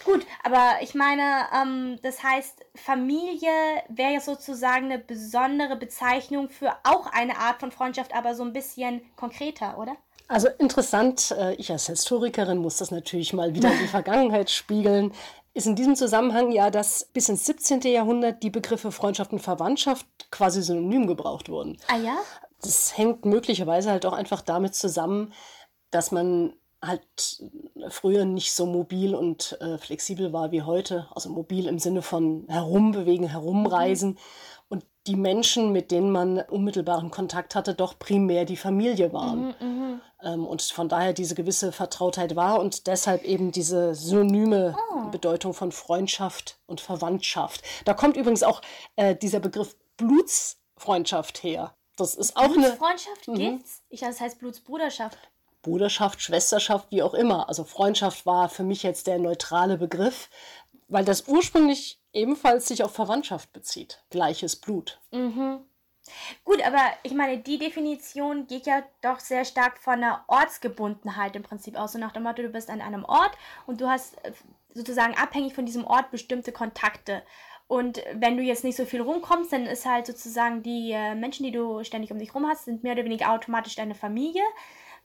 Gut, 0.05 0.27
aber 0.45 0.77
ich 0.83 0.95
meine, 0.95 1.47
ähm, 1.55 1.99
das 2.03 2.23
heißt, 2.23 2.65
Familie 2.75 3.51
wäre 3.89 4.15
ja 4.15 4.21
sozusagen 4.21 4.87
eine 4.87 4.99
besondere 4.99 5.77
Bezeichnung 5.77 6.49
für 6.49 6.75
auch 6.85 7.07
eine 7.07 7.39
Art 7.39 7.61
von 7.61 7.73
Freundschaft, 7.73 8.15
aber 8.15 8.35
so 8.35 8.45
ein 8.45 8.53
bisschen 8.53 9.01
konkreter, 9.17 9.79
oder? 9.79 9.97
Also 10.29 10.49
interessant, 10.59 11.35
äh, 11.39 11.55
ich 11.55 11.71
als 11.71 11.87
Historikerin 11.87 12.59
muss 12.59 12.79
das 12.79 12.91
natürlich 12.91 13.33
mal 13.33 13.55
wieder 13.55 13.73
in 13.73 13.79
die 13.79 13.89
Vergangenheit 13.89 14.51
spiegeln. 14.51 15.13
Ist 15.55 15.67
in 15.67 15.77
diesem 15.77 15.97
Zusammenhang 15.97 16.53
ja, 16.53 16.71
dass 16.71 17.05
bis 17.13 17.31
ins 17.31 17.47
17. 17.47 17.81
Jahrhundert 17.83 18.43
die 18.43 18.51
Begriffe 18.51 18.93
Freundschaft 18.93 19.33
und 19.33 19.39
Verwandtschaft 19.39 20.07
quasi 20.31 20.61
synonym 20.63 21.07
gebraucht 21.07 21.49
wurden. 21.49 21.79
Ah 21.89 21.97
ja? 21.97 22.17
Das 22.61 22.99
hängt 22.99 23.25
möglicherweise 23.25 23.91
halt 23.91 24.05
auch 24.05 24.13
einfach 24.13 24.43
damit 24.43 24.75
zusammen, 24.75 25.33
dass 25.91 26.11
man 26.11 26.53
halt 26.87 27.43
früher 27.89 28.25
nicht 28.25 28.53
so 28.53 28.67
mobil 28.67 29.15
und 29.15 29.57
äh, 29.61 29.79
flexibel 29.79 30.33
war 30.33 30.53
wie 30.53 30.63
heute. 30.63 31.09
Also 31.15 31.31
mobil 31.31 31.67
im 31.67 31.79
Sinne 31.79 32.03
von 32.03 32.45
herumbewegen, 32.49 33.29
herumreisen. 33.29 34.11
Mhm. 34.11 34.17
Und 34.69 34.85
die 35.07 35.17
Menschen, 35.17 35.73
mit 35.73 35.91
denen 35.91 36.11
man 36.11 36.41
unmittelbaren 36.41 37.11
Kontakt 37.11 37.55
hatte, 37.55 37.75
doch 37.75 37.99
primär 37.99 38.45
die 38.45 38.57
Familie 38.57 39.13
waren. 39.13 39.55
Mhm, 39.61 39.69
mhm. 39.69 40.01
ähm, 40.23 40.47
und 40.47 40.63
von 40.63 40.89
daher 40.89 41.13
diese 41.13 41.35
gewisse 41.35 41.71
Vertrautheit 41.71 42.35
war 42.35 42.61
und 42.61 42.87
deshalb 42.87 43.25
eben 43.25 43.53
diese 43.53 43.95
synonyme 43.95 44.77
oh. 44.93 45.11
Bedeutung 45.11 45.55
von 45.55 45.71
Freundschaft 45.71 46.59
und 46.67 46.81
Verwandtschaft. 46.81 47.63
Da 47.85 47.95
kommt 47.95 48.17
übrigens 48.17 48.43
auch 48.43 48.61
äh, 48.97 49.15
dieser 49.15 49.41
Begriff 49.41 49.77
Blutsfreundschaft 49.97 51.43
her. 51.43 51.75
Das 51.97 52.15
ist 52.15 52.37
auch 52.37 52.55
eine. 52.55 52.73
Freundschaft 52.75 53.29
mhm. 53.29 53.35
gibt's? 53.35 53.83
Ich 53.89 54.01
das 54.01 54.21
heißt 54.21 54.39
Blutsbruderschaft. 54.39 55.19
Bruderschaft, 55.67 56.23
Schwesterschaft, 56.23 56.93
wie 56.93 57.03
auch 57.03 57.13
immer. 57.13 57.49
Also 57.49 57.65
Freundschaft 57.65 58.25
war 58.25 58.49
für 58.49 58.63
mich 58.63 58.85
jetzt 58.85 59.09
der 59.09 59.19
neutrale 59.19 59.77
Begriff, 59.77 60.31
weil 60.87 61.05
das 61.05 61.27
ursprünglich 61.27 62.01
ebenfalls 62.13 62.69
sich 62.69 62.85
auf 62.85 62.95
Verwandtschaft 62.95 63.53
bezieht. 63.53 64.05
Gleiches 64.11 64.55
Blut. 64.55 65.01
Mhm. 65.11 65.59
Gut, 66.45 66.65
aber 66.65 66.83
ich 67.03 67.15
meine, 67.15 67.39
die 67.39 67.59
Definition 67.59 68.47
geht 68.47 68.67
ja 68.67 68.85
doch 69.03 69.19
sehr 69.19 69.45
stark 69.45 69.79
von 69.79 69.95
einer 69.95 70.25
Ortsgebundenheit 70.29 71.35
im 71.35 71.43
Prinzip 71.43 71.77
aus. 71.77 71.93
So 71.93 71.99
nach 71.99 72.13
dem 72.13 72.23
Motto, 72.23 72.43
du 72.43 72.49
bist 72.49 72.71
an 72.71 72.81
einem 72.81 73.05
Ort 73.05 73.33
und 73.67 73.81
du 73.81 73.89
hast 73.89 74.25
äh, 74.25 74.31
sozusagen 74.73 75.17
abhängig 75.17 75.55
von 75.55 75.67
diesem 75.67 75.85
Ort 75.85 76.13
bestimmte 76.13 76.53
Kontakte. 76.53 77.25
Und 77.67 78.01
wenn 78.15 78.37
du 78.37 78.45
jetzt 78.45 78.63
nicht 78.63 78.77
so 78.77 78.85
viel 78.85 79.01
rumkommst, 79.01 79.53
dann 79.53 79.67
ist 79.67 79.85
halt 79.85 80.07
sozusagen 80.07 80.63
die 80.63 80.93
äh, 80.93 81.17
Menschen, 81.17 81.43
die 81.43 81.51
du 81.51 81.83
ständig 81.83 82.13
um 82.13 82.21
dich 82.21 82.37
rum 82.37 82.47
hast, 82.47 82.67
sind 82.67 82.85
mehr 82.85 82.93
oder 82.93 83.05
weniger 83.05 83.33
automatisch 83.33 83.75
deine 83.75 83.97
Familie 83.97 84.45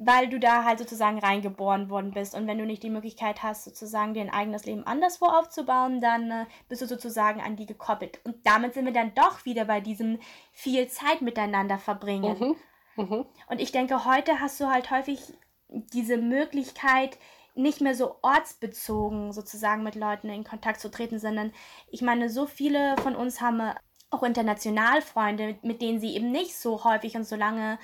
weil 0.04 0.30
du 0.30 0.40
da 0.40 0.64
halt 0.64 0.80
sozusagen 0.80 1.20
reingeboren 1.20 1.90
worden 1.90 2.12
bist. 2.12 2.34
Und 2.34 2.48
wenn 2.48 2.58
du 2.58 2.66
nicht 2.66 2.82
die 2.82 2.90
Möglichkeit 2.90 3.44
hast, 3.44 3.66
sozusagen 3.66 4.16
dir 4.16 4.22
ein 4.22 4.34
eigenes 4.34 4.66
Leben 4.66 4.86
anderswo 4.88 5.26
aufzubauen, 5.28 6.02
dann 6.02 6.32
äh, 6.32 6.46
bist 6.68 6.82
du 6.82 6.88
sozusagen 6.88 7.40
an 7.40 7.56
die 7.56 7.68
gekoppelt. 7.68 8.20
Und 8.24 8.36
damit 8.44 8.74
sind 8.74 8.86
wir 8.86 8.94
dann 8.94 9.14
doch 9.14 9.46
wieder 9.46 9.66
bei 9.66 9.80
diesem 9.80 10.20
viel 10.54 10.88
Zeit 10.88 11.22
miteinander 11.22 11.78
verbringen. 11.78 12.58
Mhm. 12.98 13.04
Mhm. 13.04 13.26
Und 13.48 13.62
ich 13.62 13.72
denke, 13.72 14.06
heute 14.06 14.40
hast 14.40 14.60
du 14.60 14.68
halt 14.68 14.90
häufig 14.90 15.22
diese 15.70 16.18
Möglichkeit, 16.18 17.20
nicht 17.54 17.80
mehr 17.80 17.94
so 17.94 18.16
ortsbezogen 18.24 19.34
sozusagen 19.34 19.84
mit 19.84 19.96
Leuten 19.96 20.30
in 20.30 20.44
Kontakt 20.44 20.80
zu 20.80 20.90
treten, 20.90 21.20
sondern 21.20 21.54
ich 21.90 22.02
meine, 22.02 22.30
so 22.30 22.48
viele 22.48 22.96
von 22.98 23.16
uns 23.16 23.40
haben 23.40 23.62
auch 24.10 24.24
international 24.24 25.02
Freunde, 25.02 25.58
mit 25.62 25.82
denen 25.82 26.00
sie 26.00 26.16
eben 26.16 26.32
nicht 26.32 26.58
so 26.58 26.84
häufig 26.84 27.16
und 27.16 27.26
so 27.26 27.36
lange 27.36 27.78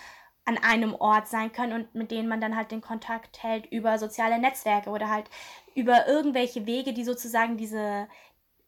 an 0.48 0.58
einem 0.58 0.96
Ort 0.96 1.28
sein 1.28 1.52
können 1.52 1.74
und 1.74 1.94
mit 1.94 2.10
denen 2.10 2.30
man 2.30 2.40
dann 2.40 2.56
halt 2.56 2.72
den 2.72 2.80
Kontakt 2.80 3.44
hält 3.44 3.66
über 3.66 4.00
soziale 4.00 4.40
Netzwerke 4.40 4.90
oder 4.90 5.10
halt 5.10 5.30
über 5.76 6.08
irgendwelche 6.08 6.66
Wege, 6.66 6.94
die 6.94 7.04
sozusagen 7.04 7.58
diese 7.58 8.08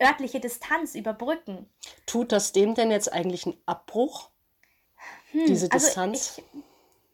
örtliche 0.01 0.41
Distanz 0.41 0.93
überbrücken. 0.93 1.69
Tut 2.05 2.33
das 2.33 2.51
dem 2.51 2.75
denn 2.75 2.91
jetzt 2.91 3.11
eigentlich 3.11 3.45
einen 3.45 3.57
Abbruch? 3.65 4.29
Hm, 5.31 5.45
diese 5.45 5.71
also 5.71 5.85
Distanz? 5.85 6.37
Also 6.37 6.41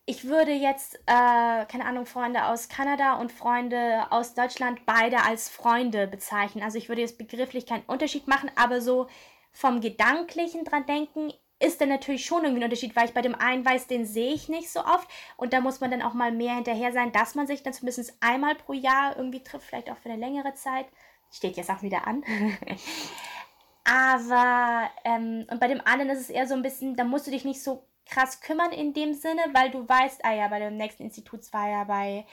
ich, 0.08 0.18
ich, 0.18 0.24
würde 0.26 0.52
jetzt, 0.52 0.96
äh, 1.06 1.66
keine 1.66 1.86
Ahnung, 1.86 2.08
Freunde 2.08 2.46
aus 2.46 2.68
Kanada 2.68 3.20
und 3.20 3.32
Freunde 3.32 4.08
aus 4.10 4.34
Deutschland 4.34 4.88
beide 4.88 5.22
als 5.22 5.48
Freunde 5.48 6.08
bezeichnen. 6.08 6.64
Also 6.64 6.80
ich 6.80 6.90
würde 6.90 7.02
jetzt 7.02 7.20
begrifflich 7.20 7.68
keinen 7.68 7.84
Unterschied 7.86 8.28
machen, 8.28 8.50
aber 8.56 8.82
so 8.82 9.08
vom 9.52 9.80
Gedanklichen 9.80 10.66
dran 10.66 10.88
denken, 10.88 11.32
ist 11.66 11.82
dann 11.82 11.90
natürlich 11.90 12.26
schon 12.26 12.44
irgendwie 12.44 12.62
ein 12.62 12.66
Unterschied, 12.66 12.96
weil 12.96 13.06
ich 13.06 13.14
bei 13.14 13.22
dem 13.22 13.36
einen 13.36 13.66
weiß, 13.66 13.88
den 13.88 14.06
sehe 14.06 14.34
ich 14.34 14.50
nicht 14.50 14.70
so 14.70 14.80
oft 14.82 15.08
und 15.38 15.54
da 15.54 15.62
muss 15.62 15.82
man 15.82 15.92
dann 15.92 16.02
auch 16.02 16.14
mal 16.14 16.32
mehr 16.32 16.56
hinterher 16.56 16.92
sein, 16.92 17.12
dass 17.12 17.36
man 17.36 17.48
sich 17.48 17.64
dann 17.64 17.74
zumindest 17.74 18.16
einmal 18.20 18.56
pro 18.56 18.74
Jahr 18.74 19.18
irgendwie 19.18 19.44
trifft, 19.44 19.68
vielleicht 19.68 19.90
auch 19.90 19.98
für 19.98 20.10
eine 20.10 20.20
längere 20.20 20.54
Zeit. 20.54 20.86
Steht 21.32 21.58
jetzt 21.58 21.70
auch 21.70 21.82
wieder 21.82 22.08
an. 22.08 22.24
Aber, 23.84 24.90
ähm, 25.04 25.46
und 25.50 25.60
bei 25.60 25.68
dem 25.68 25.82
anderen 25.86 26.10
ist 26.10 26.22
es 26.22 26.30
eher 26.30 26.48
so 26.48 26.56
ein 26.56 26.64
bisschen, 26.64 26.96
da 26.96 27.04
musst 27.04 27.28
du 27.28 27.32
dich 27.32 27.46
nicht 27.46 27.62
so 27.62 27.86
krass 28.06 28.42
kümmern 28.42 28.72
in 28.72 28.94
dem 28.94 29.14
Sinne, 29.14 29.42
weil 29.54 29.72
du 29.72 29.88
weißt, 29.88 30.24
ah 30.24 30.34
ja, 30.34 30.48
bei 30.48 30.60
dem 30.60 30.78
nächsten 30.78 31.04
Institutsfeier, 31.04 31.86
bei 31.86 32.26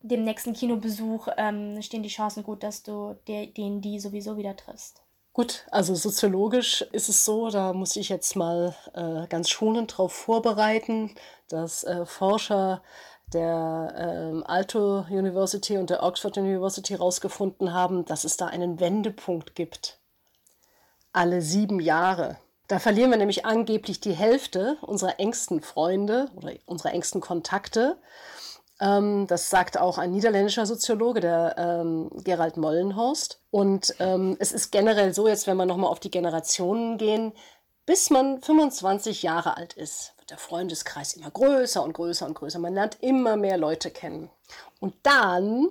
dem 0.00 0.24
nächsten 0.24 0.52
Kinobesuch 0.52 1.28
ähm, 1.36 1.80
stehen 1.82 2.02
die 2.02 2.08
Chancen 2.08 2.44
gut, 2.44 2.62
dass 2.62 2.82
du 2.82 3.16
den, 3.26 3.80
die 3.80 3.98
sowieso 3.98 4.36
wieder 4.36 4.56
triffst. 4.56 5.05
Gut, 5.36 5.66
also 5.70 5.94
soziologisch 5.94 6.80
ist 6.92 7.10
es 7.10 7.26
so, 7.26 7.50
da 7.50 7.74
muss 7.74 7.96
ich 7.96 8.08
jetzt 8.08 8.36
mal 8.36 8.74
äh, 8.94 9.26
ganz 9.26 9.50
schonend 9.50 9.92
darauf 9.92 10.14
vorbereiten, 10.14 11.14
dass 11.50 11.84
äh, 11.84 12.06
Forscher 12.06 12.82
der 13.34 14.32
äh, 14.42 14.50
Alto 14.50 15.04
University 15.10 15.76
und 15.76 15.90
der 15.90 16.02
Oxford 16.02 16.38
University 16.38 16.94
herausgefunden 16.94 17.74
haben, 17.74 18.06
dass 18.06 18.24
es 18.24 18.38
da 18.38 18.46
einen 18.46 18.80
Wendepunkt 18.80 19.54
gibt. 19.54 19.98
Alle 21.12 21.42
sieben 21.42 21.80
Jahre. 21.80 22.38
Da 22.66 22.78
verlieren 22.78 23.10
wir 23.10 23.18
nämlich 23.18 23.44
angeblich 23.44 24.00
die 24.00 24.14
Hälfte 24.14 24.78
unserer 24.80 25.20
engsten 25.20 25.60
Freunde 25.60 26.30
oder 26.34 26.54
unserer 26.64 26.94
engsten 26.94 27.20
Kontakte. 27.20 27.98
Ähm, 28.80 29.26
das 29.26 29.50
sagt 29.50 29.78
auch 29.78 29.98
ein 29.98 30.10
niederländischer 30.12 30.66
Soziologe, 30.66 31.20
der 31.20 31.54
ähm, 31.58 32.10
Gerald 32.24 32.56
Mollenhorst. 32.56 33.40
Und 33.50 33.94
ähm, 34.00 34.36
es 34.38 34.52
ist 34.52 34.70
generell 34.70 35.14
so, 35.14 35.28
jetzt 35.28 35.46
wenn 35.46 35.56
wir 35.56 35.66
nochmal 35.66 35.90
auf 35.90 36.00
die 36.00 36.10
Generationen 36.10 36.98
gehen, 36.98 37.32
bis 37.86 38.10
man 38.10 38.42
25 38.42 39.22
Jahre 39.22 39.56
alt 39.56 39.74
ist, 39.74 40.14
wird 40.18 40.30
der 40.30 40.38
Freundeskreis 40.38 41.14
immer 41.14 41.30
größer 41.30 41.82
und 41.82 41.92
größer 41.92 42.26
und 42.26 42.34
größer. 42.34 42.58
Man 42.58 42.74
lernt 42.74 42.98
immer 43.00 43.36
mehr 43.36 43.56
Leute 43.56 43.90
kennen. 43.90 44.30
Und 44.80 44.94
dann 45.04 45.68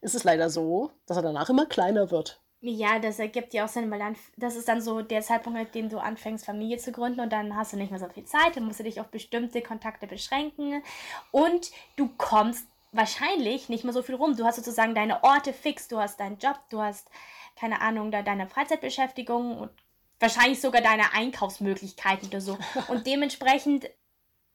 ist 0.00 0.14
es 0.14 0.24
leider 0.24 0.50
so, 0.50 0.90
dass 1.06 1.16
er 1.16 1.22
danach 1.22 1.48
immer 1.48 1.66
kleiner 1.66 2.10
wird. 2.10 2.43
Ja, 2.66 2.98
das 2.98 3.18
ergibt 3.18 3.52
ja 3.52 3.66
auch 3.66 3.68
Sinn, 3.68 3.90
weil 3.90 3.98
dann, 3.98 4.16
das 4.38 4.56
ist 4.56 4.68
dann 4.68 4.80
so 4.80 5.02
der 5.02 5.20
Zeitpunkt, 5.20 5.58
mit 5.58 5.74
dem 5.74 5.90
du 5.90 5.98
anfängst, 5.98 6.46
Familie 6.46 6.78
zu 6.78 6.92
gründen 6.92 7.20
und 7.20 7.30
dann 7.30 7.54
hast 7.54 7.74
du 7.74 7.76
nicht 7.76 7.90
mehr 7.90 8.00
so 8.00 8.08
viel 8.08 8.24
Zeit, 8.24 8.56
dann 8.56 8.64
musst 8.64 8.80
du 8.80 8.84
dich 8.84 9.02
auf 9.02 9.08
bestimmte 9.08 9.60
Kontakte 9.60 10.06
beschränken 10.06 10.82
und 11.30 11.70
du 11.96 12.08
kommst 12.16 12.66
wahrscheinlich 12.90 13.68
nicht 13.68 13.84
mehr 13.84 13.92
so 13.92 14.02
viel 14.02 14.14
rum. 14.14 14.34
Du 14.34 14.46
hast 14.46 14.56
sozusagen 14.56 14.94
deine 14.94 15.22
Orte 15.22 15.52
fix, 15.52 15.88
du 15.88 15.98
hast 15.98 16.18
deinen 16.20 16.38
Job, 16.38 16.58
du 16.70 16.80
hast, 16.80 17.06
keine 17.54 17.82
Ahnung, 17.82 18.10
da 18.10 18.22
deine 18.22 18.48
Freizeitbeschäftigung 18.48 19.58
und 19.58 19.70
wahrscheinlich 20.18 20.62
sogar 20.62 20.80
deine 20.80 21.12
Einkaufsmöglichkeiten 21.12 22.28
oder 22.28 22.40
so. 22.40 22.56
Und 22.88 23.06
dementsprechend 23.06 23.90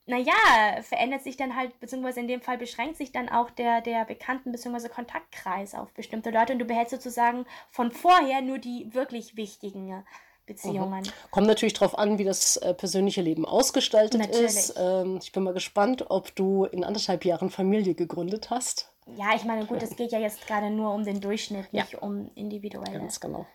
naja, 0.10 0.82
verändert 0.82 1.22
sich 1.22 1.38
dann 1.38 1.56
halt, 1.56 1.80
beziehungsweise 1.80 2.20
in 2.20 2.28
dem 2.28 2.42
Fall 2.42 2.58
beschränkt 2.58 2.98
sich 2.98 3.12
dann 3.12 3.30
auch 3.30 3.51
der, 3.51 3.82
der 3.82 4.06
Bekannten- 4.06 4.51
bzw. 4.51 4.89
Kontaktkreis 4.89 5.75
auf 5.75 5.92
bestimmte 5.94 6.32
Leute 6.32 6.54
und 6.54 6.60
du 6.60 6.66
behältst 6.66 6.92
sozusagen 6.92 7.46
von 7.70 7.92
vorher 7.92 8.42
nur 8.42 8.58
die 8.58 8.92
wirklich 8.94 9.38
wichtigen 9.38 10.04
Beziehungen. 10.48 11.01
Mhm. 11.04 11.30
Kommt 11.30 11.46
natürlich 11.46 11.74
darauf 11.74 11.98
an, 11.98 12.18
wie 12.18 12.24
das 12.24 12.58
äh, 12.58 12.74
persönliche 12.74 13.22
Leben 13.22 13.46
ausgestaltet 13.46 14.20
natürlich. 14.20 14.46
ist. 14.46 14.74
Ähm, 14.78 15.20
ich 15.22 15.32
bin 15.32 15.44
mal 15.44 15.54
gespannt, 15.54 16.06
ob 16.10 16.36
du 16.36 16.66
in 16.66 16.84
anderthalb 16.84 17.24
Jahren 17.24 17.51
Familie 17.51 17.94
gegründet 17.94 18.50
hast. 18.50 18.92
Ja, 19.16 19.36
ich 19.36 19.44
meine, 19.44 19.66
gut, 19.66 19.82
es 19.84 19.96
geht 19.96 20.12
ja 20.12 20.20
jetzt 20.20 20.46
gerade 20.48 20.70
nur 20.72 20.94
um 20.94 21.04
den 21.04 21.22
Durchschnitt, 21.22 21.72
nicht 21.72 21.94
ja. 21.94 22.00
um 22.00 22.32
individuelle. 22.36 22.98
Ganz 22.98 23.20
genau. 23.20 23.46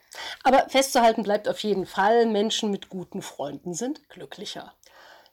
Aber 0.45 0.69
festzuhalten 0.69 1.25
bleibt 1.25 1.49
auf 1.49 1.61
jeden 1.61 1.87
Fall, 1.87 2.27
Menschen 2.27 2.71
mit 2.71 2.89
guten 2.89 3.23
Freunden 3.23 3.75
sind 3.75 4.09
glücklicher. 4.09 4.73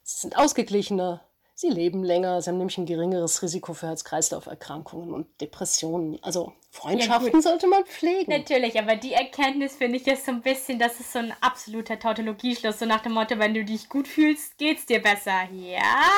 Sie 0.04 0.22
sind 0.22 0.38
ausgeglichener, 0.38 1.22
sie 1.54 1.70
leben 1.70 2.04
länger, 2.04 2.42
sie 2.42 2.50
haben 2.50 2.58
nämlich 2.58 2.78
ein 2.78 2.86
geringeres 2.86 3.42
Risiko 3.42 3.74
für 3.74 3.88
Herz-Kreislauf-Erkrankungen 3.88 5.14
und 5.14 5.42
Depressionen. 5.42 6.18
Also 6.22 6.54
Freundschaften 6.72 7.34
ja, 7.34 7.42
sollte 7.42 7.68
man 7.68 7.86
pflegen. 7.86 8.32
Natürlich, 8.32 8.80
aber 8.80 8.96
die 8.96 9.14
Erkenntnis 9.14 9.76
finde 9.76 9.98
ich 9.98 10.06
jetzt 10.06 10.26
so 10.26 10.32
ein 10.32 10.42
bisschen, 10.42 10.80
das 10.80 11.00
ist 11.00 11.14
so 11.14 11.20
ein 11.20 11.34
absoluter 11.42 12.00
Tautologieschluss, 12.00 12.80
so 12.80 12.86
nach 12.86 13.02
dem 13.02 13.14
Motto, 13.14 13.38
wenn 13.38 13.54
du 13.54 13.64
dich 13.64 13.90
gut 13.90 14.08
fühlst, 14.08 14.58
geht's 14.58 14.86
dir 14.86 15.02
besser. 15.02 15.44
Ja, 15.52 16.10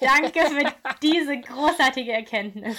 danke 0.00 0.40
für 0.40 0.72
diese 1.02 1.40
großartige 1.40 2.12
Erkenntnis. 2.12 2.76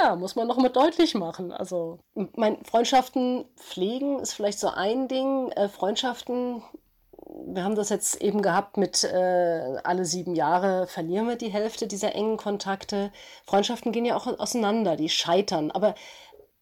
Ja, 0.00 0.16
muss 0.16 0.36
man 0.36 0.46
noch 0.46 0.56
mal 0.56 0.70
deutlich 0.70 1.14
machen. 1.14 1.52
Also, 1.52 1.98
mein 2.14 2.64
Freundschaften 2.64 3.44
pflegen 3.56 4.20
ist 4.20 4.32
vielleicht 4.32 4.58
so 4.58 4.68
ein 4.68 5.08
Ding. 5.08 5.50
Äh, 5.50 5.68
Freundschaften 5.68 6.62
wir 7.46 7.64
haben 7.64 7.74
das 7.74 7.88
jetzt 7.88 8.20
eben 8.20 8.42
gehabt 8.42 8.76
mit 8.76 9.04
äh, 9.04 9.76
alle 9.84 10.04
sieben 10.04 10.34
Jahre 10.34 10.86
verlieren 10.86 11.28
wir 11.28 11.36
die 11.36 11.48
Hälfte 11.52 11.86
dieser 11.86 12.14
engen 12.14 12.36
Kontakte. 12.36 13.12
Freundschaften 13.46 13.92
gehen 13.92 14.04
ja 14.04 14.16
auch 14.16 14.26
auseinander, 14.26 14.96
die 14.96 15.08
scheitern, 15.08 15.70
aber 15.70 15.94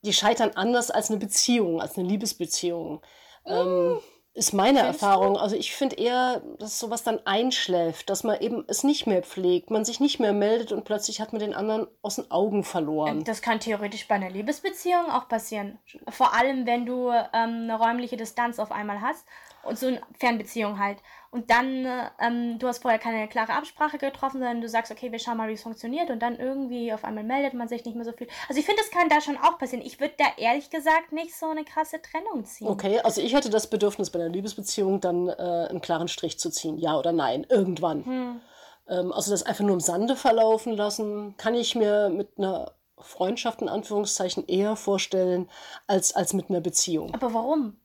die 0.03 0.13
scheitern 0.13 0.53
anders 0.55 0.91
als 0.91 1.11
eine 1.11 1.19
Beziehung, 1.19 1.81
als 1.81 1.97
eine 1.99 2.09
Liebesbeziehung. 2.09 3.03
Mm. 3.45 3.51
Ähm, 3.51 4.01
ist 4.33 4.55
meine 4.55 4.79
Findest 4.79 5.03
Erfahrung. 5.03 5.35
Du? 5.35 5.41
Also 5.41 5.57
ich 5.57 5.75
finde 5.75 5.97
eher, 5.97 6.41
dass 6.59 6.79
sowas 6.79 7.03
dann 7.03 7.19
einschläft, 7.27 8.09
dass 8.09 8.23
man 8.23 8.41
eben 8.41 8.65
es 8.69 8.85
nicht 8.85 9.07
mehr 9.07 9.23
pflegt, 9.23 9.71
man 9.71 9.85
sich 9.85 9.99
nicht 9.99 10.21
mehr 10.21 10.33
meldet 10.33 10.71
und 10.71 10.85
plötzlich 10.85 11.21
hat 11.21 11.33
man 11.33 11.41
den 11.41 11.53
anderen 11.53 11.89
aus 12.01 12.15
den 12.15 12.31
Augen 12.31 12.63
verloren. 12.63 13.25
Das 13.25 13.43
kann 13.43 13.59
theoretisch 13.59 14.07
bei 14.07 14.15
einer 14.15 14.31
Liebesbeziehung 14.31 15.11
auch 15.11 15.29
passieren. 15.29 15.81
Vor 16.09 16.33
allem, 16.33 16.65
wenn 16.65 16.87
du 16.87 17.11
ähm, 17.11 17.25
eine 17.33 17.77
räumliche 17.77 18.17
Distanz 18.17 18.61
auf 18.61 18.71
einmal 18.71 19.01
hast 19.01 19.27
und 19.63 19.79
so 19.79 19.89
eine 19.89 20.01
Fernbeziehung 20.19 20.79
halt. 20.79 20.99
Und 21.31 21.51
dann, 21.51 21.87
ähm, 22.21 22.59
du 22.59 22.67
hast 22.67 22.83
vorher 22.83 22.99
keine 22.99 23.29
klare 23.29 23.53
Absprache 23.53 23.99
getroffen, 23.99 24.39
sondern 24.39 24.61
du 24.61 24.69
sagst, 24.69 24.91
okay, 24.91 25.13
wir 25.13 25.19
schauen 25.21 25.37
mal, 25.37 25.49
wie 25.49 25.53
es 25.53 25.63
funktioniert. 25.63 26.11
Und 26.11 26.21
dann 26.21 26.37
irgendwie 26.37 26.93
auf 26.93 27.05
einmal 27.05 27.23
meldet 27.23 27.55
man 27.55 27.69
sich 27.69 27.85
nicht 27.85 27.95
mehr 27.95 28.05
so 28.05 28.13
viel. 28.13 28.27
Also 28.49 28.59
ich 28.59 28.67
finde, 28.67 28.83
das 28.83 28.91
kann 28.91 29.09
da 29.09 29.21
schon 29.21 29.37
auch 29.37 29.59
passieren. 29.59 29.85
Ich 29.85 30.01
würde 30.01 30.15
da 30.19 30.25
ehrlich 30.37 30.71
gesagt 30.71 31.13
nicht 31.13 31.37
so 31.37 31.47
eine 31.47 31.65
krasse 31.65 32.03
Trennung 32.03 32.45
ziehen. 32.45 32.67
Okay, 32.67 33.01
also 33.01 33.21
ich 33.21 33.33
hätte 33.33 33.51
das 33.51 33.69
Bedürfnis 33.69 34.11
bei 34.11 34.19
einer 34.19 34.29
Liebesbeziehung 34.29 35.01
dann 35.01 35.29
äh, 35.29 35.69
einen 35.71 35.81
klaren 35.81 36.09
Strich 36.09 36.39
zu 36.39 36.51
ziehen. 36.51 36.79
Ja 36.79 36.99
oder 36.99 37.13
nein, 37.13 37.47
irgendwann. 37.49 38.05
Hm. 38.05 38.41
Ähm, 38.89 39.13
also 39.13 39.31
das 39.31 39.45
einfach 39.45 39.65
nur 39.65 39.75
im 39.75 39.81
Sande 39.81 40.17
verlaufen 40.17 40.73
lassen, 40.73 41.37
kann 41.37 41.55
ich 41.55 41.77
mir 41.77 42.09
mit 42.09 42.39
einer 42.39 42.73
Freundschaft 42.99 43.63
in 43.63 43.69
Anführungszeichen 43.69 44.47
eher 44.47 44.77
vorstellen 44.77 45.49
als, 45.87 46.15
als 46.15 46.33
mit 46.33 46.51
einer 46.51 46.61
Beziehung. 46.61 47.15
Aber 47.15 47.33
warum? 47.33 47.77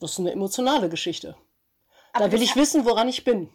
Das 0.00 0.12
ist 0.12 0.18
eine 0.18 0.32
emotionale 0.32 0.88
Geschichte. 0.88 1.36
Aber 2.12 2.26
da 2.26 2.32
will 2.32 2.42
ich 2.42 2.56
wissen, 2.56 2.84
woran 2.84 3.08
ich 3.08 3.24
bin. 3.24 3.50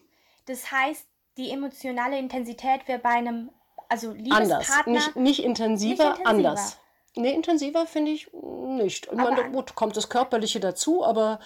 Das 0.46 0.72
heißt, 0.72 1.06
die 1.38 1.52
emotionale 1.52 2.18
Intensität 2.18 2.88
wäre 2.88 3.00
bei 3.00 3.10
einem, 3.10 3.52
also 3.90 4.12
Liebespartner... 4.12 4.84
Anders, 4.86 4.86
nicht, 4.86 5.16
nicht, 5.16 5.44
intensiver, 5.44 6.10
nicht 6.12 6.20
intensiver, 6.20 6.30
anders. 6.30 6.78
Nee, 7.16 7.34
intensiver 7.34 7.88
finde 7.88 8.12
ich 8.12 8.30
nicht. 8.34 9.08
Ich 9.08 9.12
meine, 9.12 9.52
gut, 9.52 9.76
kommt 9.76 9.98
das 9.98 10.10
Körperliche 10.10 10.60
dazu, 10.60 11.04
aber... 11.04 11.40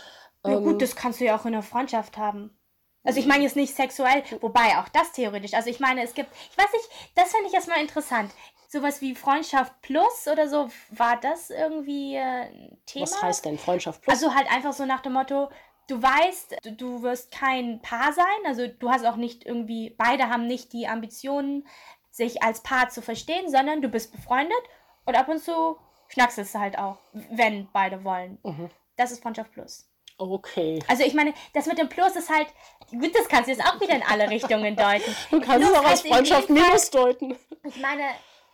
Ähm, 0.44 0.52
ja 0.52 0.60
gut, 0.60 0.74
ähm, 0.74 0.80
das 0.80 0.96
kannst 0.96 1.20
du 1.20 1.26
ja 1.26 1.38
auch 1.38 1.46
in 1.46 1.54
einer 1.54 1.64
Freundschaft 1.64 2.18
haben. 2.18 2.56
Also 3.04 3.20
ich 3.20 3.28
meine 3.28 3.44
jetzt 3.44 3.56
nicht 3.56 3.74
sexuell, 3.74 4.24
wobei 4.42 4.78
auch 4.78 4.90
das 4.90 5.14
theoretisch. 5.14 5.54
Also 5.54 5.70
ich 5.70 5.80
meine, 5.80 6.04
es 6.04 6.14
gibt, 6.14 6.30
ich 6.52 6.58
weiß 6.58 6.72
nicht, 6.74 6.90
das 7.16 7.32
fände 7.32 7.48
ich 7.48 7.54
erstmal 7.54 7.80
interessant 7.80 8.32
sowas 8.70 9.02
wie 9.02 9.16
Freundschaft 9.16 9.82
Plus 9.82 10.28
oder 10.32 10.48
so, 10.48 10.70
war 10.92 11.20
das 11.20 11.50
irgendwie 11.50 12.16
äh, 12.16 12.46
Thema? 12.86 13.04
Was 13.04 13.22
heißt 13.22 13.46
denn 13.46 13.58
Freundschaft 13.58 14.02
Plus? 14.02 14.16
Also 14.16 14.34
halt 14.34 14.50
einfach 14.50 14.74
so 14.74 14.86
nach 14.86 15.02
dem 15.02 15.14
Motto, 15.14 15.50
du 15.88 16.02
weißt, 16.02 16.58
du, 16.64 16.72
du 16.74 17.02
wirst 17.02 17.32
kein 17.32 17.82
Paar 17.82 18.14
sein, 18.14 18.26
also 18.46 18.68
du 18.68 18.90
hast 18.90 19.06
auch 19.06 19.16
nicht 19.16 19.46
irgendwie, 19.46 19.90
beide 19.98 20.30
haben 20.30 20.46
nicht 20.46 20.72
die 20.72 20.88
Ambitionen, 20.88 21.68
sich 22.12 22.44
als 22.44 22.62
Paar 22.62 22.90
zu 22.90 23.02
verstehen, 23.02 23.50
sondern 23.50 23.82
du 23.82 23.90
bist 23.90 24.12
befreundet 24.12 24.62
und 25.06 25.16
ab 25.16 25.28
und 25.28 25.40
zu 25.44 25.78
knackst 26.10 26.38
es 26.38 26.54
halt 26.54 26.78
auch, 26.78 26.98
wenn 27.14 27.70
beide 27.72 28.04
wollen. 28.04 28.38
Mhm. 28.44 28.70
Das 28.98 29.12
ist 29.12 29.22
Freundschaft 29.24 29.52
Plus. 29.52 29.90
Okay. 30.18 30.84
Also 30.88 31.04
ich 31.04 31.14
meine, 31.14 31.34
das 31.54 31.66
mit 31.66 31.78
dem 31.78 31.88
Plus 31.88 32.16
ist 32.16 32.30
halt, 32.30 32.48
gut, 32.92 33.16
das 33.16 33.30
kannst 33.30 33.48
du 33.48 33.54
jetzt 33.54 33.66
auch 33.66 33.80
wieder 33.80 33.96
in 33.96 34.04
alle 34.04 34.30
Richtungen 34.30 34.76
deuten. 34.76 35.16
Du 35.32 35.40
kannst 35.40 35.70
es 35.70 35.74
auch 35.74 35.86
als 35.86 36.02
Freundschaft 36.02 36.50
Minus 36.50 36.90
deuten. 36.90 37.38
Ich 37.64 37.78
meine, 37.78 38.04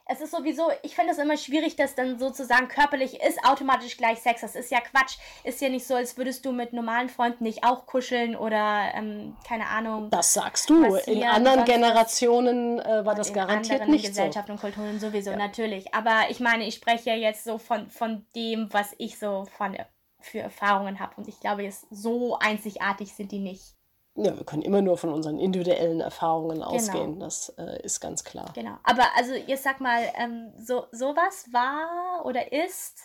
es 0.08 0.22
ist 0.22 0.32
sowieso, 0.32 0.72
ich 0.84 0.96
finde 0.96 1.14
es 1.14 1.18
immer 1.18 1.36
schwierig, 1.36 1.76
dass 1.76 1.96
dann 1.96 2.20
sozusagen 2.20 2.68
körperlich 2.68 3.22
ist 3.22 3.44
automatisch 3.44 3.98
gleich 3.98 4.20
Sex. 4.20 4.42
Das 4.42 4.56
ist 4.56 4.70
ja 4.70 4.80
Quatsch. 4.80 5.18
Ist 5.44 5.62
ja 5.62 5.70
nicht 5.70 5.88
so, 5.88 5.96
als 5.96 6.16
würdest 6.16 6.46
du 6.46 6.52
mit 6.52 6.74
normalen 6.74 7.10
Freunden 7.10 7.44
nicht 7.44 7.64
auch 7.64 7.88
kuscheln 7.88 8.36
oder 8.36 8.92
ähm, 8.94 9.36
keine 9.48 9.68
Ahnung. 9.68 10.12
Das 10.12 10.34
sagst 10.34 10.70
du. 10.70 10.96
In 11.08 11.24
anderen 11.24 11.66
Generationen 11.66 12.80
äh, 12.80 13.04
war 13.04 13.16
das 13.16 13.34
garantiert 13.34 13.88
nicht 13.88 14.06
Gesellschaften 14.06 14.52
und 14.52 14.62
Kulturen 14.62 15.00
sowieso, 15.00 15.32
ja. 15.32 15.38
natürlich. 15.38 15.94
Aber 15.94 16.30
ich 16.30 16.40
meine, 16.40 16.68
ich 16.68 16.76
spreche 16.76 17.10
ja 17.10 17.16
jetzt 17.16 17.44
so 17.44 17.58
von, 17.58 17.90
von 17.90 18.28
dem, 18.36 18.72
was 18.72 18.94
ich 19.00 19.18
so 19.18 19.46
von, 19.58 19.76
für 20.20 20.40
Erfahrungen 20.40 21.00
habe. 21.00 21.16
Und 21.18 21.28
ich 21.28 21.40
glaube, 21.40 21.64
jetzt 21.64 21.88
so 21.90 22.38
einzigartig 22.38 23.16
sind 23.16 23.32
die 23.32 23.40
nicht. 23.40 23.76
Ja, 24.18 24.38
wir 24.38 24.46
können 24.46 24.62
immer 24.62 24.82
nur 24.82 24.98
von 24.98 25.12
unseren 25.12 25.40
individuellen 25.40 26.00
Erfahrungen 26.00 26.60
genau. 26.60 26.68
ausgehen, 26.68 27.20
das 27.20 27.50
äh, 27.58 27.82
ist 27.84 28.00
ganz 28.00 28.24
klar. 28.24 28.52
Genau. 28.54 28.78
Aber 28.84 29.04
also 29.18 29.34
jetzt 29.34 29.64
sag 29.64 29.82
mal, 29.82 30.04
ähm, 30.16 30.54
so 30.58 30.86
sowas 30.92 31.48
war 31.52 32.26
oder 32.26 32.54
ist. 32.54 33.02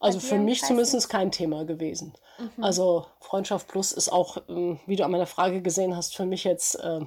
Also 0.00 0.20
für 0.20 0.38
mich 0.38 0.62
zumindest 0.62 1.08
kein 1.08 1.30
Thema 1.30 1.64
gewesen. 1.64 2.14
Mhm. 2.38 2.64
Also 2.64 3.06
Freundschaft 3.20 3.68
Plus 3.68 3.92
ist 3.92 4.10
auch, 4.10 4.38
ähm, 4.48 4.80
wie 4.86 4.96
du 4.96 5.04
an 5.04 5.10
meiner 5.10 5.26
Frage 5.26 5.62
gesehen 5.62 5.96
hast, 5.96 6.16
für 6.16 6.26
mich 6.26 6.44
jetzt 6.44 6.74
äh, 6.76 7.00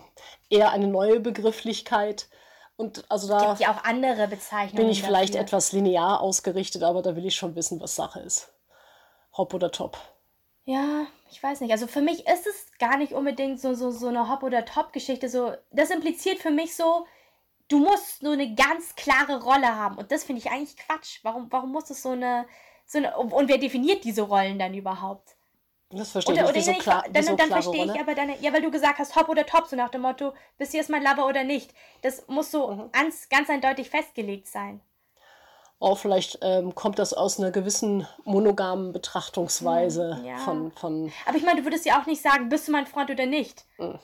eher 0.49 0.71
eine 0.71 0.87
neue 0.87 1.19
Begrifflichkeit. 1.19 2.27
Und 2.75 3.03
also 3.09 3.27
da 3.27 3.47
gibt 3.47 3.59
ja 3.59 3.71
auch 3.71 3.83
andere 3.83 4.27
Bezeichnungen. 4.27 4.75
Bin 4.75 4.89
ich 4.89 5.01
vielleicht 5.01 5.33
dafür. 5.33 5.45
etwas 5.45 5.71
linear 5.71 6.21
ausgerichtet, 6.21 6.83
aber 6.83 7.01
da 7.01 7.15
will 7.15 7.25
ich 7.25 7.35
schon 7.35 7.55
wissen, 7.55 7.79
was 7.81 7.95
Sache 7.95 8.19
ist. 8.19 8.53
Hopp 9.35 9.53
oder 9.53 9.71
top. 9.71 9.97
Ja, 10.65 11.07
ich 11.31 11.41
weiß 11.41 11.61
nicht. 11.61 11.71
Also 11.71 11.87
für 11.87 12.01
mich 12.01 12.27
ist 12.27 12.45
es 12.45 12.66
gar 12.79 12.97
nicht 12.97 13.13
unbedingt 13.13 13.59
so, 13.59 13.73
so, 13.73 13.91
so 13.91 14.07
eine 14.07 14.29
Hop- 14.29 14.43
oder 14.43 14.65
Top-Geschichte. 14.65 15.29
So, 15.29 15.53
das 15.71 15.89
impliziert 15.89 16.39
für 16.39 16.51
mich 16.51 16.75
so, 16.75 17.05
du 17.67 17.79
musst 17.79 18.23
nur 18.23 18.33
eine 18.33 18.53
ganz 18.55 18.95
klare 18.95 19.41
Rolle 19.41 19.75
haben. 19.75 19.97
Und 19.97 20.11
das 20.11 20.23
finde 20.23 20.41
ich 20.41 20.51
eigentlich 20.51 20.77
Quatsch. 20.77 21.19
Warum, 21.23 21.47
warum 21.51 21.71
muss 21.71 21.89
es 21.89 22.01
so 22.01 22.09
eine, 22.09 22.45
so 22.85 22.97
eine. 22.99 23.17
Und 23.17 23.47
wer 23.47 23.57
definiert 23.57 24.03
diese 24.03 24.21
Rollen 24.21 24.59
dann 24.59 24.73
überhaupt? 24.73 25.35
Das 25.89 26.11
verstehe 26.11 26.35
oder, 26.35 26.55
ich 26.55 26.67
nicht. 26.67 26.67
Oder 26.67 26.75
so 26.75 26.81
klar, 26.81 27.05
dann, 27.11 27.23
so 27.23 27.35
dann 27.35 27.49
verstehe 27.49 27.85
ich 27.85 27.99
aber 27.99 28.13
deine. 28.13 28.37
Ja, 28.39 28.51
weil 28.53 28.61
du 28.61 28.71
gesagt 28.71 28.99
hast, 28.99 29.15
Hop 29.15 29.29
oder 29.29 29.45
Top, 29.45 29.67
so 29.67 29.75
nach 29.75 29.89
dem 29.89 30.01
Motto, 30.01 30.33
bist 30.57 30.73
du 30.73 30.77
jetzt 30.77 30.89
mein 30.89 31.03
Lover 31.03 31.27
oder 31.27 31.43
nicht. 31.43 31.73
Das 32.01 32.27
muss 32.27 32.51
so 32.51 32.67
mhm. 32.67 32.91
ganz, 32.91 33.29
ganz 33.29 33.49
eindeutig 33.49 33.89
festgelegt 33.89 34.47
sein 34.47 34.81
auch 35.79 35.97
vielleicht 35.97 36.39
ähm, 36.41 36.73
kommt 36.73 36.97
das 36.97 37.13
aus 37.13 37.39
einer 37.39 37.51
gewissen 37.51 38.07
monogamen 38.23 38.93
Betrachtungsweise 38.93 40.17
hm, 40.17 40.25
ja. 40.25 40.37
von, 40.37 40.71
von. 40.71 41.11
Aber 41.25 41.37
ich 41.37 41.43
meine, 41.43 41.59
du 41.59 41.65
würdest 41.65 41.85
ja 41.85 42.01
auch 42.01 42.07
nicht 42.07 42.21
sagen, 42.21 42.49
bist 42.49 42.67
du 42.67 42.71
mein 42.71 42.87
Freund 42.87 43.11
oder 43.11 43.27
nicht. 43.27 43.65
Hm. 43.77 43.99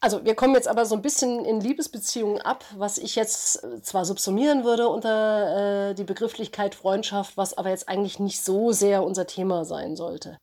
Also 0.00 0.24
wir 0.24 0.34
kommen 0.34 0.54
jetzt 0.54 0.68
aber 0.68 0.86
so 0.86 0.94
ein 0.94 1.02
bisschen 1.02 1.44
in 1.44 1.60
Liebesbeziehungen 1.60 2.40
ab, 2.40 2.64
was 2.76 2.98
ich 2.98 3.14
jetzt 3.16 3.62
äh, 3.62 3.82
zwar 3.82 4.04
subsumieren 4.04 4.64
würde 4.64 4.88
unter 4.88 5.90
äh, 5.90 5.94
die 5.94 6.04
Begrifflichkeit 6.04 6.74
Freundschaft, 6.74 7.36
was 7.36 7.58
aber 7.58 7.70
jetzt 7.70 7.88
eigentlich 7.88 8.18
nicht 8.18 8.42
so 8.42 8.72
sehr 8.72 9.02
unser 9.02 9.26
Thema 9.26 9.64
sein 9.64 9.96
sollte. 9.96 10.38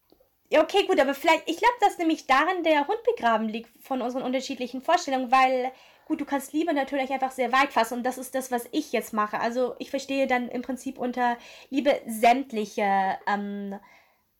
Ja, 0.49 0.61
okay, 0.61 0.85
gut, 0.85 0.99
aber 0.99 1.15
vielleicht, 1.15 1.49
ich 1.49 1.57
glaube, 1.57 1.73
dass 1.81 1.97
nämlich 1.97 2.27
darin 2.27 2.63
der 2.63 2.87
Hund 2.87 2.99
begraben 3.03 3.49
liegt 3.49 3.69
von 3.83 4.01
unseren 4.01 4.21
unterschiedlichen 4.21 4.81
Vorstellungen, 4.81 5.31
weil 5.31 5.71
Gut, 6.05 6.21
du 6.21 6.25
kannst 6.25 6.53
Liebe 6.53 6.73
natürlich 6.73 7.11
einfach 7.11 7.31
sehr 7.31 7.51
weit 7.51 7.73
fassen 7.73 7.95
und 7.95 8.03
das 8.03 8.19
ist 8.19 8.35
das, 8.35 8.51
was 8.51 8.67
ich 8.71 8.91
jetzt 8.91 9.11
mache. 9.11 9.39
Also 9.39 9.75
ich 9.79 9.89
verstehe 9.89 10.27
dann 10.27 10.49
im 10.49 10.61
Prinzip 10.61 10.99
unter 10.99 11.35
Liebe 11.71 11.99
sämtliche 12.05 13.17
ähm, 13.27 13.79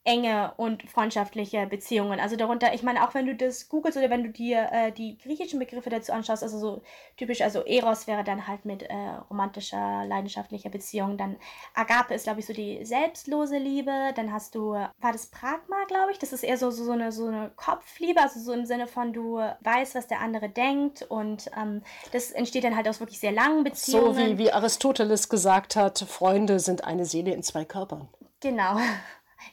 enge 0.06 0.54
und 0.58 0.84
freundschaftliche 0.84 1.66
Beziehungen. 1.66 2.20
Also 2.20 2.36
darunter, 2.36 2.74
ich 2.74 2.84
meine, 2.84 3.04
auch 3.04 3.16
wenn 3.16 3.26
du 3.26 3.36
das 3.36 3.70
googelst 3.70 3.98
oder 3.98 4.12
wenn 4.12 4.24
du 4.24 4.30
dir 4.30 4.70
äh, 4.72 4.92
die 4.92 5.18
griechischen 5.18 5.60
Begriffe 5.60 5.90
dazu 5.90 6.14
anschaust, 6.14 6.44
also 6.44 6.60
so 6.60 6.82
typisch, 7.18 7.42
also 7.42 7.62
Eros 7.66 8.06
wäre 8.06 8.24
dann 8.24 8.48
halt 8.48 8.66
mit 8.66 8.84
äh, 8.84 8.94
romantischer, 9.30 10.06
leidenschaftlicher 10.06 10.70
Beziehung. 10.70 11.18
Dann 11.18 11.38
Agape 11.74 12.14
ist, 12.14 12.26
glaube 12.26 12.40
ich, 12.40 12.46
so 12.46 12.54
die 12.54 12.86
selbstlose 12.86 13.58
Liebe. 13.58 14.12
Dann 14.16 14.32
hast 14.32 14.54
du, 14.54 14.74
war 14.74 15.12
das 15.12 15.26
Pragma, 15.26 15.78
glaube 15.88 16.12
ich? 16.12 16.20
Das 16.20 16.34
ist 16.34 16.44
eher 16.44 16.58
so, 16.58 16.70
so, 16.70 16.84
so, 16.86 16.92
eine, 16.92 17.12
so 17.12 17.26
eine 17.26 17.52
Kopfliebe, 17.56 18.22
also 18.22 18.40
so 18.40 18.54
im 18.54 18.66
Sinne 18.66 18.86
von, 18.86 19.12
du 19.12 19.38
weißt, 19.38 19.96
was 19.96 20.08
der 20.08 20.20
andere 20.22 20.50
denkt 20.50 21.02
und 21.02 21.50
ähm, 21.60 21.82
das 22.12 22.32
entsteht 22.32 22.64
dann 22.64 22.76
halt 22.76 22.88
aus 22.88 23.00
wirklich 23.00 23.20
sehr 23.20 23.32
langen 23.32 23.64
Beziehungen. 23.64 24.14
So 24.14 24.18
wie, 24.18 24.38
wie 24.38 24.52
Aristoteles 24.52 25.30
gesagt 25.30 25.76
hat, 25.76 25.98
Freunde 26.00 26.60
sind 26.60 26.84
eine 26.84 27.06
Seele 27.06 27.34
in 27.34 27.42
zwei 27.42 27.66
Körpern. 27.66 28.08
Genau. 28.40 28.78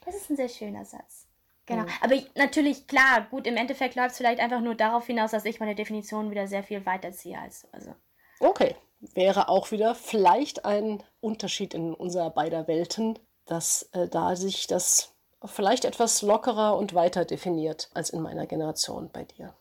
Das 0.05 0.15
ist 0.15 0.31
ein 0.31 0.37
sehr 0.37 0.49
schöner 0.49 0.85
Satz. 0.85 1.27
Genau. 1.67 1.83
Mhm. 1.83 1.89
Aber 2.01 2.15
ich, 2.15 2.35
natürlich, 2.35 2.87
klar, 2.87 3.27
gut, 3.31 3.47
im 3.47 3.57
Endeffekt 3.57 3.95
läuft 3.95 4.13
es 4.13 4.17
vielleicht 4.17 4.41
einfach 4.41 4.61
nur 4.61 4.75
darauf 4.75 5.07
hinaus, 5.07 5.31
dass 5.31 5.45
ich 5.45 5.61
meine 5.61 5.75
Definition 5.75 6.31
wieder 6.31 6.47
sehr 6.47 6.63
viel 6.63 6.85
weiterziehe 6.85 7.39
als 7.39 7.63
du. 7.63 7.69
Also. 7.73 7.95
Okay, 8.41 8.75
wäre 9.15 9.49
auch 9.49 9.71
wieder 9.71 9.95
vielleicht 9.95 10.65
ein 10.65 11.03
Unterschied 11.21 11.75
in 11.75 11.95
unserer 11.95 12.31
beider 12.31 12.67
Welten, 12.67 13.19
dass 13.47 13.89
äh, 13.93 14.09
da 14.09 14.35
sich 14.37 14.67
das 14.67 15.15
vielleicht 15.45 15.85
etwas 15.85 16.23
lockerer 16.23 16.77
und 16.77 16.95
weiter 16.95 17.25
definiert 17.25 17.91
als 17.95 18.11
in 18.11 18.21
meiner 18.21 18.47
Generation 18.47 19.11
bei 19.13 19.25
dir. 19.25 19.55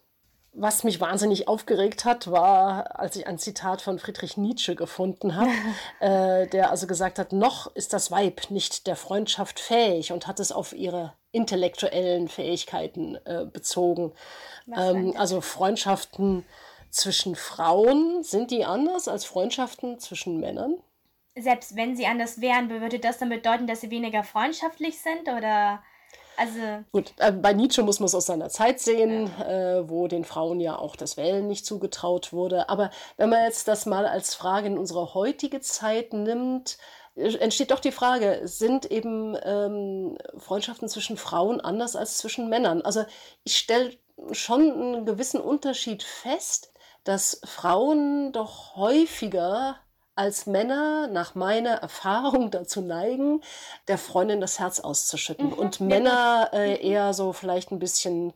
Was 0.53 0.83
mich 0.83 0.99
wahnsinnig 0.99 1.47
aufgeregt 1.47 2.03
hat, 2.03 2.29
war, 2.29 2.99
als 2.99 3.15
ich 3.15 3.25
ein 3.25 3.37
Zitat 3.37 3.81
von 3.81 3.99
Friedrich 3.99 4.35
Nietzsche 4.35 4.75
gefunden 4.75 5.35
habe, 5.35 5.49
äh, 6.01 6.47
der 6.47 6.71
also 6.71 6.87
gesagt 6.87 7.19
hat, 7.19 7.31
noch 7.31 7.73
ist 7.75 7.93
das 7.93 8.11
Weib 8.11 8.51
nicht 8.51 8.85
der 8.85 8.97
Freundschaft 8.97 9.59
fähig 9.59 10.11
und 10.11 10.27
hat 10.27 10.41
es 10.41 10.51
auf 10.51 10.73
ihre 10.73 11.13
intellektuellen 11.31 12.27
Fähigkeiten 12.27 13.17
äh, 13.25 13.45
bezogen. 13.45 14.11
Ähm, 14.75 15.13
also 15.17 15.39
Freundschaften 15.39 16.45
zwischen 16.89 17.35
Frauen, 17.35 18.21
sind 18.23 18.51
die 18.51 18.65
anders 18.65 19.07
als 19.07 19.23
Freundschaften 19.23 19.99
zwischen 19.99 20.39
Männern? 20.39 20.75
Selbst 21.35 21.77
wenn 21.77 21.95
sie 21.95 22.05
anders 22.05 22.41
wären, 22.41 22.69
würde 22.69 22.99
das 22.99 23.17
dann 23.17 23.29
bedeuten, 23.29 23.65
dass 23.65 23.79
sie 23.79 23.89
weniger 23.89 24.23
freundschaftlich 24.23 24.99
sind 24.99 25.29
oder 25.29 25.81
also. 26.37 26.83
Gut, 26.91 27.13
äh, 27.17 27.31
bei 27.31 27.53
Nietzsche 27.53 27.83
muss 27.83 27.99
man 27.99 28.07
es 28.07 28.15
aus 28.15 28.25
seiner 28.25 28.49
Zeit 28.49 28.79
sehen, 28.79 29.29
ja. 29.39 29.79
äh, 29.79 29.89
wo 29.89 30.07
den 30.07 30.25
Frauen 30.25 30.59
ja 30.59 30.77
auch 30.77 30.95
das 30.95 31.17
Wählen 31.17 31.47
nicht 31.47 31.65
zugetraut 31.65 32.33
wurde. 32.33 32.69
Aber 32.69 32.89
wenn 33.17 33.29
man 33.29 33.43
jetzt 33.43 33.67
das 33.67 33.85
mal 33.85 34.05
als 34.05 34.35
Frage 34.35 34.67
in 34.67 34.77
unsere 34.77 35.13
heutige 35.13 35.61
Zeit 35.61 36.13
nimmt, 36.13 36.77
äh, 37.15 37.35
entsteht 37.37 37.71
doch 37.71 37.79
die 37.79 37.91
Frage, 37.91 38.41
sind 38.43 38.89
eben 38.89 39.37
ähm, 39.43 40.17
Freundschaften 40.37 40.89
zwischen 40.89 41.17
Frauen 41.17 41.61
anders 41.61 41.95
als 41.95 42.17
zwischen 42.17 42.49
Männern? 42.49 42.81
Also 42.81 43.05
ich 43.43 43.57
stelle 43.57 43.93
schon 44.31 44.71
einen 44.71 45.05
gewissen 45.05 45.41
Unterschied 45.41 46.03
fest 46.03 46.71
dass 47.03 47.41
Frauen 47.43 48.31
doch 48.31 48.75
häufiger 48.75 49.79
als 50.21 50.45
Männer 50.45 51.07
nach 51.07 51.33
meiner 51.33 51.71
Erfahrung 51.71 52.51
dazu 52.51 52.81
neigen, 52.81 53.41
der 53.87 53.97
Freundin 53.97 54.39
das 54.39 54.59
Herz 54.59 54.79
auszuschütten. 54.79 55.47
Mhm, 55.47 55.53
und 55.53 55.79
Männer 55.79 56.49
äh, 56.53 56.79
eher 56.79 57.13
so 57.13 57.33
vielleicht 57.33 57.71
ein 57.71 57.79
bisschen, 57.79 58.33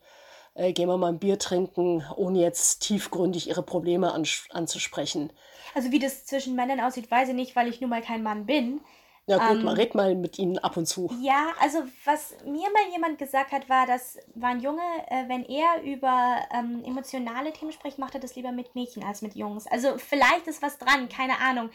äh, 0.56 0.74
gehen 0.74 0.89
wir 0.89 0.98
mal 0.98 1.10
ein 1.10 1.19
Bier 1.19 1.38
trinken, 1.38 2.04
ohne 2.15 2.39
jetzt 2.39 2.80
tiefgründig 2.80 3.48
ihre 3.48 3.62
Probleme 3.62 4.13
anzusprechen. 4.50 5.32
Also 5.76 5.91
wie 5.91 6.00
das 6.00 6.26
zwischen 6.26 6.56
Männern 6.56 6.80
aussieht, 6.80 7.12
weiß 7.12 7.30
ich 7.30 7.36
nicht, 7.36 7.56
weil 7.56 7.67
ich 7.67 7.82
nun 7.82 7.91
mal 7.91 8.02
kein 8.02 8.24
Mann 8.24 8.48
bin. 8.48 8.82
Ja 9.28 9.38
gut, 9.38 9.58
ähm, 9.58 9.64
man 9.64 9.76
red 9.76 9.96
mal 9.96 10.14
mit 10.14 10.38
ihnen 10.38 10.60
ab 10.60 10.78
und 10.78 10.86
zu. 10.86 11.12
Ja, 11.22 11.54
also 11.60 11.80
was 12.04 12.36
mir 12.46 12.70
mal 12.72 12.92
jemand 12.92 13.18
gesagt 13.18 13.52
hat, 13.52 13.68
war, 13.70 13.88
dass 13.88 14.20
war 14.36 14.50
ein 14.50 14.60
Junge, 14.60 14.84
äh, 15.08 15.28
wenn 15.28 15.44
er 15.46 15.82
über 15.82 16.42
ähm, 16.54 16.84
emotionale 16.86 17.52
Themen 17.52 17.72
spricht, 17.72 17.98
macht 17.98 18.14
er 18.14 18.20
das 18.20 18.36
lieber 18.36 18.52
mit 18.52 18.76
Mädchen 18.76 19.04
als 19.04 19.24
mit 19.24 19.36
Jungs. 19.36 19.66
Also 19.66 19.98
vielleicht 19.98 20.46
ist 20.46 20.62
was 20.62 20.78
dran, 20.78 21.10
keine 21.10 21.40
Ahnung. 21.40 21.72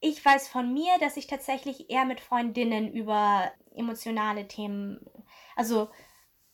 Ich 0.00 0.24
weiß 0.24 0.48
von 0.48 0.72
mir, 0.72 0.92
dass 1.00 1.16
ich 1.16 1.26
tatsächlich 1.26 1.90
eher 1.90 2.04
mit 2.04 2.20
Freundinnen 2.20 2.92
über 2.92 3.50
emotionale 3.74 4.46
Themen, 4.46 5.04
also 5.56 5.88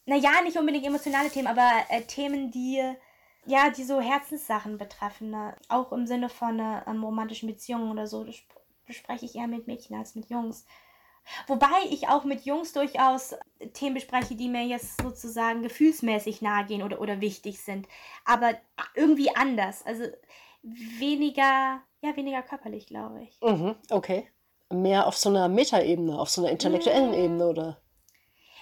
naja, 0.07 0.41
nicht 0.43 0.57
unbedingt 0.57 0.87
emotionale 0.87 1.29
Themen, 1.29 1.47
aber 1.47 1.71
äh, 1.91 2.03
Themen, 2.03 2.51
die 2.51 2.81
ja, 3.45 3.71
die 3.71 3.85
so 3.85 4.01
Herzenssachen 4.01 4.79
betreffen, 4.79 5.31
ne? 5.31 5.57
auch 5.69 5.93
im 5.93 6.07
Sinne 6.07 6.29
von 6.29 6.59
äh, 6.61 6.89
romantischen 6.89 7.49
Beziehungen 7.49 7.91
oder 7.91 8.07
so 8.07 8.25
bespreche 8.87 9.25
ich 9.25 9.37
eher 9.37 9.47
mit 9.47 9.67
Mädchen 9.67 9.97
als 9.97 10.15
mit 10.15 10.31
Jungs. 10.31 10.67
Wobei 11.47 11.67
ich 11.91 12.09
auch 12.09 12.25
mit 12.25 12.45
Jungs 12.45 12.73
durchaus 12.73 13.35
Themen 13.75 13.95
bespreche, 13.95 14.35
die 14.35 14.49
mir 14.49 14.65
jetzt 14.65 15.01
sozusagen 15.01 15.63
gefühlsmäßig 15.63 16.43
nahe 16.43 16.67
gehen 16.67 16.83
oder, 16.83 17.01
oder 17.01 17.21
wichtig 17.21 17.61
sind. 17.61 17.87
Aber 18.25 18.55
irgendwie 18.95 19.35
anders. 19.35 19.85
Also 19.87 20.05
weniger, 20.63 21.81
ja, 22.01 22.17
weniger 22.17 22.43
körperlich, 22.43 22.87
glaube 22.87 23.23
ich. 23.23 23.41
Mhm, 23.41 23.77
okay. 23.91 24.29
Mehr 24.71 25.07
auf 25.07 25.17
so 25.17 25.29
einer 25.29 25.49
Metaebene, 25.49 26.19
auf 26.19 26.31
so 26.31 26.43
einer 26.43 26.51
intellektuellen 26.51 27.11
mhm. 27.11 27.25
Ebene, 27.25 27.47
oder? 27.47 27.83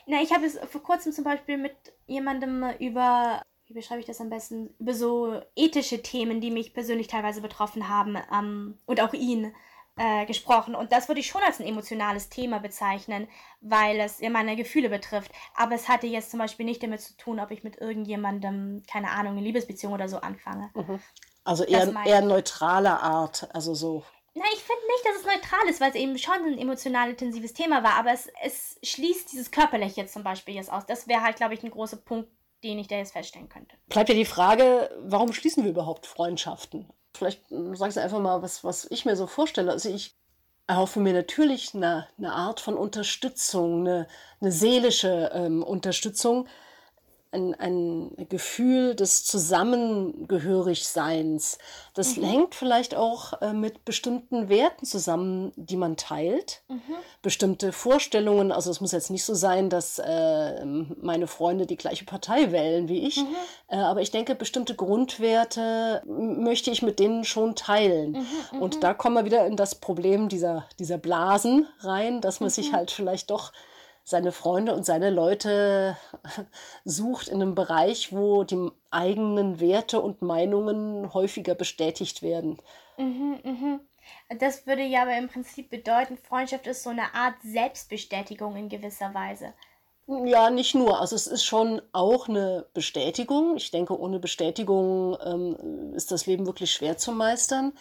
Na, 0.07 0.21
ich 0.23 0.33
habe 0.33 0.45
es 0.45 0.59
vor 0.59 0.83
kurzem 0.83 1.13
zum 1.13 1.25
Beispiel 1.25 1.57
mit 1.57 1.75
jemandem 2.07 2.65
über, 2.79 3.43
wie 3.67 3.75
beschreibe 3.75 4.01
ich 4.01 4.07
das 4.07 4.21
am 4.21 4.31
besten, 4.31 4.75
über 4.79 4.93
so 4.93 5.41
ethische 5.55 6.03
Themen, 6.03 6.41
die 6.41 6.51
mich 6.51 6.75
persönlich 6.75 7.07
teilweise 7.07 7.41
betroffen 7.41 7.89
haben 7.89 8.19
ähm, 8.33 8.79
und 8.87 9.01
auch 9.01 9.13
ihn 9.13 9.55
äh, 10.01 10.25
gesprochen. 10.25 10.75
Und 10.75 10.93
das 10.93 11.09
würde 11.09 11.21
ich 11.21 11.27
schon 11.27 11.43
als 11.43 11.61
ein 11.61 11.67
emotionales 11.67 12.31
Thema 12.31 12.59
bezeichnen, 12.59 13.29
weil 13.61 14.01
es 14.01 14.19
ja 14.21 14.31
meine 14.31 14.57
Gefühle 14.57 14.89
betrifft. 14.89 15.31
Aber 15.55 15.75
es 15.75 15.89
hatte 15.89 16.07
jetzt 16.07 16.31
zum 16.31 16.39
Beispiel 16.39 16.65
nicht 16.65 16.83
damit 16.83 17.03
zu 17.03 17.15
tun, 17.19 17.39
ob 17.39 17.51
ich 17.51 17.65
mit 17.65 17.77
irgendjemandem, 17.77 18.83
keine 18.91 19.11
Ahnung, 19.11 19.33
eine 19.33 19.43
Liebesbeziehung 19.43 19.93
oder 19.93 20.09
so 20.09 20.17
anfange. 20.17 20.71
Mhm. 20.75 21.01
Also 21.45 21.65
eher, 21.65 21.93
eher 22.07 22.23
neutraler 22.23 23.03
Art, 23.03 23.49
also 23.55 23.75
so. 23.75 24.03
Nein, 24.33 24.47
ich 24.55 24.63
finde 24.63 24.81
nicht, 24.87 25.05
dass 25.05 25.17
es 25.17 25.27
neutral 25.27 25.69
ist, 25.69 25.81
weil 25.83 25.91
es 25.91 25.97
eben 25.97 26.17
schon 26.17 26.47
ein 26.47 26.59
emotional 26.59 27.11
intensives 27.11 27.53
Thema 27.53 27.83
war, 27.83 27.99
aber 27.99 28.13
es, 28.13 28.31
es 28.43 28.79
schließt 28.83 29.31
dieses 29.33 29.51
Körperliche 29.51 30.01
jetzt 30.01 30.15
zum 30.15 30.23
Beispiel 30.23 30.55
jetzt 30.55 30.73
aus. 30.73 30.87
Das 30.87 31.09
wäre 31.09 31.23
halt, 31.23 31.37
glaube 31.37 31.53
ich, 31.53 31.63
ein 31.63 31.71
großer 31.71 31.99
Punkt, 31.99 32.31
den 32.65 32.79
ich 32.79 32.89
da 32.89 32.97
jetzt 32.97 33.13
feststellen 33.13 33.51
könnte. 33.51 33.77
Bleibt 33.89 34.09
ja 34.09 34.15
die 34.15 34.25
Frage, 34.25 34.91
warum 35.03 35.35
schließen 35.35 35.65
wir 35.65 35.71
überhaupt 35.71 36.07
Freundschaften? 36.07 36.91
Vielleicht 37.15 37.43
sagst 37.75 37.97
du 37.97 38.03
einfach 38.03 38.21
mal, 38.21 38.43
was, 38.43 38.65
was 38.65 38.87
ich 38.91 39.05
mir 39.05 39.17
so 39.17 39.27
vorstelle. 39.27 39.71
Also 39.71 39.89
ich 39.89 40.17
erhoffe 40.67 41.01
mir 41.01 41.13
natürlich 41.13 41.75
eine, 41.75 42.07
eine 42.17 42.33
Art 42.33 42.61
von 42.61 42.77
Unterstützung, 42.77 43.81
eine, 43.81 44.07
eine 44.41 44.53
seelische 44.53 45.31
ähm, 45.35 45.63
Unterstützung, 45.63 46.47
ein, 47.33 47.55
ein 47.55 48.11
Gefühl 48.29 48.97
des 48.97 49.25
Zusammengehörigseins. 49.25 51.59
Das 51.95 52.17
mhm. 52.17 52.25
hängt 52.25 52.57
vielleicht 52.57 52.97
auch 52.97 53.41
äh, 53.41 53.53
mit 53.53 53.85
bestimmten 53.85 54.49
Werten 54.49 54.85
zusammen, 54.85 55.53
die 55.57 55.77
man 55.77 55.97
teilt. 55.97 56.63
Mhm. 56.69 56.81
Bestimmte 57.23 57.71
Vorstellungen. 57.73 58.51
Also 58.51 58.69
es 58.71 58.81
muss 58.81 58.91
jetzt 58.93 59.11
nicht 59.11 59.25
so 59.25 59.35
sein, 59.35 59.69
dass 59.71 60.01
äh, 60.01 60.65
meine 60.65 61.29
Freunde 61.29 61.67
die 61.67 61.77
gleiche 61.77 62.05
Partei 62.05 62.51
wählen 62.51 62.89
wie 62.89 63.07
ich. 63.07 63.19
Mhm. 63.19 63.29
Äh, 63.69 63.77
aber 63.77 64.01
ich 64.01 64.11
denke, 64.11 64.35
bestimmte 64.35 64.75
Grundwerte 64.75 66.03
möchte 66.07 66.73
ich 66.73 66.83
mit 66.83 66.99
denen 66.99 67.23
schon 67.25 67.55
teilen. 67.55 68.13
Mhm, 68.13 68.27
mhm. 68.53 68.63
Und 68.63 68.83
da 68.83 68.93
kommen 68.93 69.15
wir 69.15 69.25
wieder 69.25 69.47
in 69.47 69.55
das 69.57 69.77
Problem 69.77 70.29
dieser, 70.29 70.67
dieser 70.81 70.99
Blasen 70.99 71.69
rein, 71.79 72.21
dass 72.21 72.41
man 72.41 72.51
sich 72.51 72.73
mhm. 72.73 72.77
halt 72.77 72.91
vielleicht 72.91 73.31
doch 73.31 73.53
seine 74.11 74.33
Freunde 74.33 74.75
und 74.75 74.85
seine 74.85 75.11
Leute 75.11 75.97
sucht 76.85 77.29
in 77.29 77.41
einem 77.41 77.55
Bereich, 77.55 78.13
wo 78.13 78.45
die 78.45 78.71
eigenen 78.91 79.61
Werte 79.61 80.01
und 80.01 80.23
Meinungen 80.23 81.15
häufiger 81.15 81.55
bestätigt 81.55 82.23
werden. 82.23 82.59
Mhm, 82.99 83.39
mhm. 83.43 83.81
Das 84.39 84.67
würde 84.67 84.83
ja 84.83 85.03
aber 85.03 85.17
im 85.17 85.29
Prinzip 85.29 85.71
bedeuten, 85.71 86.17
Freundschaft 86.17 86.67
ist 86.67 86.83
so 86.83 86.91
eine 86.91 87.15
Art 87.15 87.37
Selbstbestätigung 87.43 88.57
in 88.57 88.69
gewisser 88.69 89.15
Weise. 89.15 89.55
Ja, 90.25 90.51
nicht 90.51 90.75
nur. 90.75 91.01
Also 91.01 91.15
es 91.15 91.29
ist 91.29 91.45
schon 91.45 91.81
auch 91.93 92.29
eine 92.29 92.67
Bestätigung. 92.75 93.57
Ich 93.57 93.71
denke, 93.71 93.99
ohne 93.99 94.19
Bestätigung 94.19 95.17
ähm, 95.25 95.95
ist 95.95 96.11
das 96.11 96.27
Leben 96.27 96.47
wirklich 96.47 96.73
schwer 96.73 96.99
zu 96.99 97.13
meistern. 97.13 97.73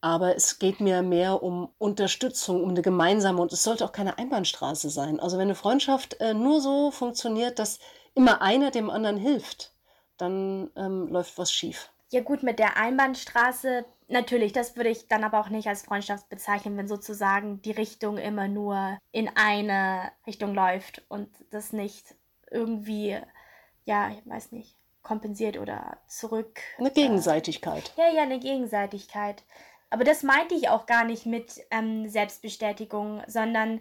Aber 0.00 0.36
es 0.36 0.58
geht 0.58 0.80
mir 0.80 1.02
mehr 1.02 1.42
um 1.42 1.70
Unterstützung, 1.78 2.62
um 2.62 2.70
eine 2.70 2.82
gemeinsame 2.82 3.42
und 3.42 3.52
es 3.52 3.64
sollte 3.64 3.84
auch 3.84 3.92
keine 3.92 4.18
Einbahnstraße 4.18 4.90
sein. 4.90 5.18
Also 5.18 5.36
wenn 5.38 5.48
eine 5.48 5.54
Freundschaft 5.54 6.20
äh, 6.20 6.34
nur 6.34 6.60
so 6.60 6.90
funktioniert, 6.90 7.58
dass 7.58 7.80
immer 8.14 8.40
einer 8.40 8.70
dem 8.70 8.90
anderen 8.90 9.16
hilft, 9.16 9.72
dann 10.16 10.70
ähm, 10.76 11.08
läuft 11.08 11.38
was 11.38 11.52
schief. 11.52 11.90
Ja 12.10 12.22
gut, 12.22 12.42
mit 12.42 12.58
der 12.58 12.76
Einbahnstraße 12.76 13.84
natürlich, 14.08 14.52
das 14.52 14.76
würde 14.76 14.90
ich 14.90 15.08
dann 15.08 15.24
aber 15.24 15.40
auch 15.40 15.50
nicht 15.50 15.68
als 15.68 15.82
Freundschaft 15.82 16.28
bezeichnen, 16.28 16.76
wenn 16.76 16.88
sozusagen 16.88 17.60
die 17.62 17.72
Richtung 17.72 18.18
immer 18.18 18.48
nur 18.48 18.98
in 19.12 19.30
eine 19.34 20.10
Richtung 20.26 20.54
läuft 20.54 21.02
und 21.08 21.28
das 21.50 21.72
nicht 21.72 22.14
irgendwie, 22.50 23.18
ja, 23.84 24.10
ich 24.10 24.26
weiß 24.28 24.52
nicht, 24.52 24.74
kompensiert 25.02 25.58
oder 25.58 25.98
zurück. 26.06 26.60
Eine 26.78 26.90
Gegenseitigkeit. 26.90 27.92
Äh, 27.96 28.00
ja, 28.00 28.14
ja, 28.16 28.22
eine 28.22 28.40
Gegenseitigkeit. 28.40 29.44
Aber 29.90 30.04
das 30.04 30.22
meinte 30.22 30.54
ich 30.54 30.68
auch 30.68 30.86
gar 30.86 31.04
nicht 31.04 31.26
mit 31.26 31.64
ähm, 31.70 32.08
Selbstbestätigung, 32.08 33.22
sondern, 33.26 33.80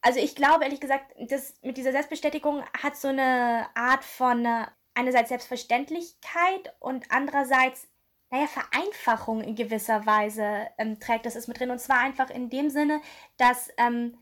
also 0.00 0.18
ich 0.18 0.34
glaube 0.34 0.64
ehrlich 0.64 0.80
gesagt, 0.80 1.14
das 1.30 1.54
mit 1.62 1.76
dieser 1.76 1.92
Selbstbestätigung 1.92 2.64
hat 2.82 2.96
so 2.96 3.08
eine 3.08 3.68
Art 3.74 4.04
von 4.04 4.44
äh, 4.44 4.66
einerseits 4.94 5.28
Selbstverständlichkeit 5.28 6.74
und 6.80 7.06
andererseits, 7.10 7.88
naja, 8.30 8.46
Vereinfachung 8.48 9.40
in 9.42 9.54
gewisser 9.54 10.04
Weise 10.06 10.66
ähm, 10.78 10.98
trägt 10.98 11.26
das 11.26 11.36
ist 11.36 11.46
mit 11.46 11.60
drin. 11.60 11.70
Und 11.70 11.80
zwar 11.80 12.00
einfach 12.00 12.30
in 12.30 12.50
dem 12.50 12.70
Sinne, 12.70 13.00
dass 13.36 13.70
ähm, 13.76 14.18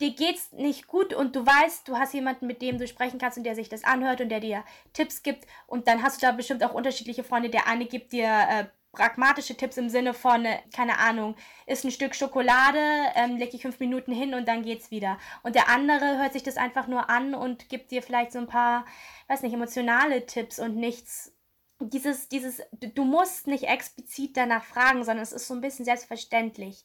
dir 0.00 0.14
geht's 0.14 0.52
nicht 0.52 0.88
gut 0.88 1.14
und 1.14 1.36
du 1.36 1.46
weißt, 1.46 1.86
du 1.86 1.96
hast 1.96 2.14
jemanden, 2.14 2.46
mit 2.46 2.60
dem 2.60 2.78
du 2.78 2.86
sprechen 2.88 3.18
kannst 3.18 3.38
und 3.38 3.44
der 3.44 3.54
sich 3.54 3.68
das 3.68 3.84
anhört 3.84 4.20
und 4.20 4.30
der 4.30 4.40
dir 4.40 4.64
Tipps 4.92 5.22
gibt. 5.22 5.46
Und 5.66 5.86
dann 5.86 6.02
hast 6.02 6.20
du 6.20 6.26
da 6.26 6.32
bestimmt 6.32 6.64
auch 6.64 6.74
unterschiedliche 6.74 7.24
Freunde. 7.24 7.50
Der 7.50 7.68
eine 7.68 7.86
gibt 7.86 8.12
dir 8.12 8.26
äh, 8.26 8.64
pragmatische 8.96 9.56
Tipps 9.56 9.76
im 9.76 9.88
Sinne 9.88 10.14
von, 10.14 10.44
äh, 10.44 10.58
keine 10.74 10.98
Ahnung, 10.98 11.36
isst 11.66 11.84
ein 11.84 11.90
Stück 11.90 12.14
Schokolade, 12.14 12.80
ähm, 13.14 13.36
leg 13.36 13.54
ich 13.54 13.62
fünf 13.62 13.78
Minuten 13.78 14.12
hin 14.12 14.34
und 14.34 14.48
dann 14.48 14.62
geht's 14.62 14.90
wieder. 14.90 15.18
Und 15.42 15.54
der 15.54 15.68
andere 15.68 16.18
hört 16.18 16.32
sich 16.32 16.42
das 16.42 16.56
einfach 16.56 16.88
nur 16.88 17.08
an 17.08 17.34
und 17.34 17.68
gibt 17.68 17.90
dir 17.90 18.02
vielleicht 18.02 18.32
so 18.32 18.38
ein 18.38 18.48
paar, 18.48 18.84
weiß 19.28 19.42
nicht, 19.42 19.52
emotionale 19.52 20.26
Tipps 20.26 20.58
und 20.58 20.76
nichts 20.76 21.32
dieses, 21.78 22.28
dieses, 22.28 22.62
du 22.72 23.04
musst 23.04 23.46
nicht 23.46 23.64
explizit 23.64 24.36
danach 24.36 24.64
fragen, 24.64 25.04
sondern 25.04 25.22
es 25.22 25.32
ist 25.32 25.46
so 25.46 25.54
ein 25.54 25.60
bisschen 25.60 25.84
selbstverständlich. 25.84 26.84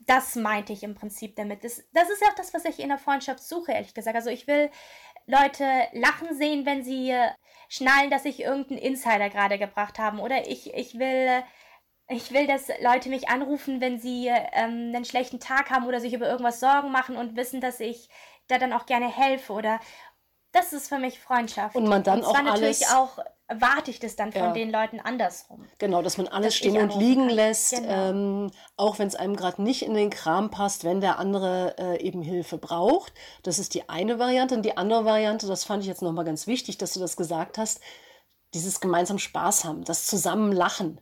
Das 0.00 0.36
meinte 0.36 0.74
ich 0.74 0.82
im 0.82 0.94
Prinzip 0.94 1.36
damit. 1.36 1.64
Das, 1.64 1.82
das 1.94 2.10
ist 2.10 2.20
ja 2.20 2.28
auch 2.28 2.34
das, 2.34 2.52
was 2.52 2.66
ich 2.66 2.80
in 2.80 2.90
der 2.90 2.98
Freundschaft 2.98 3.42
suche, 3.42 3.72
ehrlich 3.72 3.94
gesagt. 3.94 4.14
Also 4.14 4.28
ich 4.28 4.46
will 4.46 4.70
Leute 5.26 5.64
lachen 5.92 6.36
sehen, 6.36 6.66
wenn 6.66 6.84
sie 6.84 7.14
schnallen, 7.68 8.10
dass 8.10 8.24
ich 8.24 8.40
irgendeinen 8.40 8.78
Insider 8.78 9.28
gerade 9.28 9.58
gebracht 9.58 9.98
haben. 9.98 10.20
Oder 10.20 10.48
ich, 10.48 10.72
ich 10.74 10.98
will. 10.98 11.42
Ich 12.08 12.32
will, 12.32 12.46
dass 12.46 12.68
Leute 12.80 13.08
mich 13.08 13.28
anrufen, 13.28 13.80
wenn 13.80 13.98
sie 13.98 14.28
ähm, 14.28 14.92
einen 14.94 15.04
schlechten 15.04 15.40
Tag 15.40 15.70
haben 15.70 15.86
oder 15.86 15.98
sich 15.98 16.14
über 16.14 16.28
irgendwas 16.28 16.60
Sorgen 16.60 16.92
machen 16.92 17.16
und 17.16 17.34
wissen, 17.34 17.60
dass 17.60 17.80
ich 17.80 18.08
da 18.46 18.58
dann 18.58 18.72
auch 18.72 18.86
gerne 18.86 19.08
helfe 19.08 19.52
oder 19.52 19.80
das 20.56 20.72
ist 20.72 20.88
für 20.88 20.98
mich 20.98 21.20
Freundschaft. 21.20 21.76
Und 21.76 21.86
man 21.86 22.02
dann 22.02 22.20
und 22.20 22.26
auch 22.26 22.42
natürlich 22.42 22.86
auch 22.88 23.18
erwarte 23.48 23.90
ich 23.90 24.00
das 24.00 24.16
dann 24.16 24.32
von 24.32 24.42
ja. 24.42 24.52
den 24.52 24.70
Leuten 24.70 24.98
andersrum. 24.98 25.64
Genau, 25.78 26.02
dass 26.02 26.16
man 26.18 26.26
alles 26.26 26.54
dass 26.54 26.56
stehen 26.56 26.76
und 26.78 26.98
liegen 26.98 27.28
kann. 27.28 27.36
lässt, 27.36 27.70
genau. 27.76 28.10
ähm, 28.10 28.50
auch 28.76 28.98
wenn 28.98 29.06
es 29.06 29.14
einem 29.14 29.36
gerade 29.36 29.62
nicht 29.62 29.82
in 29.82 29.94
den 29.94 30.10
Kram 30.10 30.50
passt, 30.50 30.82
wenn 30.82 31.00
der 31.00 31.18
andere 31.18 31.76
äh, 31.78 32.02
eben 32.02 32.22
Hilfe 32.22 32.58
braucht. 32.58 33.12
Das 33.42 33.58
ist 33.58 33.74
die 33.74 33.88
eine 33.88 34.18
Variante. 34.18 34.56
Und 34.56 34.62
die 34.62 34.76
andere 34.76 35.04
Variante, 35.04 35.46
das 35.46 35.64
fand 35.64 35.82
ich 35.82 35.88
jetzt 35.88 36.02
nochmal 36.02 36.24
ganz 36.24 36.46
wichtig, 36.46 36.78
dass 36.78 36.94
du 36.94 37.00
das 37.00 37.16
gesagt 37.16 37.58
hast, 37.58 37.80
dieses 38.54 38.80
gemeinsam 38.80 39.18
Spaß 39.18 39.64
haben, 39.64 39.84
das 39.84 40.06
zusammen 40.06 40.50
lachen 40.50 41.00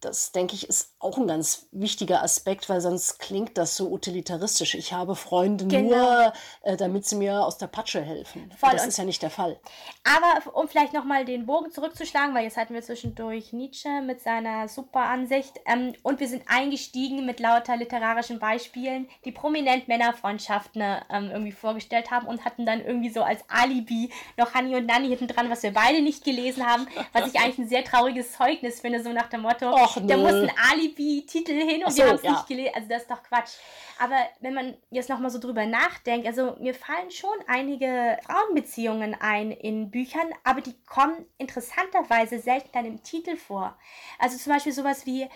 das 0.00 0.32
denke 0.32 0.54
ich 0.54 0.68
ist 0.68 0.94
auch 1.00 1.16
ein 1.16 1.26
ganz 1.26 1.66
wichtiger 1.72 2.22
Aspekt, 2.22 2.68
weil 2.68 2.82
sonst 2.82 3.18
klingt 3.18 3.56
das 3.56 3.74
so 3.74 3.90
utilitaristisch. 3.90 4.74
Ich 4.74 4.92
habe 4.92 5.16
Freunde 5.16 5.66
genau. 5.66 5.96
nur, 5.96 6.32
äh, 6.62 6.76
damit 6.76 7.06
sie 7.06 7.16
mir 7.16 7.42
aus 7.42 7.56
der 7.56 7.68
Patsche 7.68 8.02
helfen. 8.02 8.52
Voll. 8.58 8.70
Das 8.72 8.86
ist 8.86 8.98
ja 8.98 9.04
nicht 9.04 9.22
der 9.22 9.30
Fall. 9.30 9.58
Aber 10.04 10.54
um 10.54 10.68
vielleicht 10.68 10.92
nochmal 10.92 11.24
den 11.24 11.46
Bogen 11.46 11.70
zurückzuschlagen, 11.70 12.34
weil 12.34 12.44
jetzt 12.44 12.58
hatten 12.58 12.74
wir 12.74 12.82
zwischendurch 12.82 13.54
Nietzsche 13.54 14.02
mit 14.02 14.20
seiner 14.20 14.68
super 14.68 15.00
Ansicht 15.00 15.58
ähm, 15.64 15.94
und 16.02 16.20
wir 16.20 16.28
sind 16.28 16.42
eingestiegen 16.48 17.24
mit 17.24 17.40
lauter 17.40 17.78
literarischen 17.78 18.38
Beispielen, 18.38 19.08
die 19.24 19.32
prominent 19.32 19.88
Männerfreundschaften 19.88 20.82
ähm, 20.82 21.30
irgendwie 21.30 21.52
vorgestellt 21.52 22.10
haben 22.10 22.26
und 22.26 22.44
hatten 22.44 22.66
dann 22.66 22.84
irgendwie 22.84 23.10
so 23.10 23.22
als 23.22 23.42
Alibi 23.48 24.10
noch 24.36 24.52
Hanni 24.52 24.76
und 24.76 24.84
Nanni 24.84 25.08
hinten 25.08 25.28
dran, 25.28 25.48
was 25.48 25.62
wir 25.62 25.72
beide 25.72 26.02
nicht 26.02 26.24
gelesen 26.24 26.66
haben, 26.66 26.86
was 27.14 27.26
ich 27.26 27.40
eigentlich 27.40 27.58
ein 27.58 27.68
sehr 27.68 27.84
trauriges 27.84 28.32
Zeugnis 28.32 28.80
finde, 28.80 29.02
so 29.02 29.10
nach 29.14 29.30
dem 29.30 29.40
Motto, 29.40 29.70
Och, 29.72 29.96
da 30.02 30.16
muss 30.18 30.32
ein 30.32 30.50
Alibi-Titel 30.90 31.52
hin 31.52 31.84
und 31.84 31.92
so, 31.92 31.98
wir 31.98 32.08
haben 32.08 32.16
es 32.16 32.22
ja. 32.22 32.32
nicht 32.32 32.46
gelesen. 32.46 32.72
Also 32.74 32.88
das 32.88 33.02
ist 33.02 33.10
doch 33.10 33.22
Quatsch. 33.22 33.52
Aber 33.98 34.16
wenn 34.40 34.54
man 34.54 34.74
jetzt 34.90 35.08
nochmal 35.08 35.30
so 35.30 35.38
drüber 35.38 35.66
nachdenkt, 35.66 36.26
also 36.26 36.56
mir 36.60 36.74
fallen 36.74 37.10
schon 37.10 37.36
einige 37.46 38.18
Frauenbeziehungen 38.24 39.16
ein 39.20 39.50
in 39.50 39.90
Büchern, 39.90 40.28
aber 40.44 40.60
die 40.60 40.74
kommen 40.84 41.26
interessanterweise 41.38 42.38
selten 42.38 42.70
dann 42.72 42.86
im 42.86 43.02
Titel 43.02 43.36
vor. 43.36 43.76
Also 44.18 44.36
zum 44.36 44.52
Beispiel 44.52 44.72
sowas 44.72 45.06
wie 45.06 45.28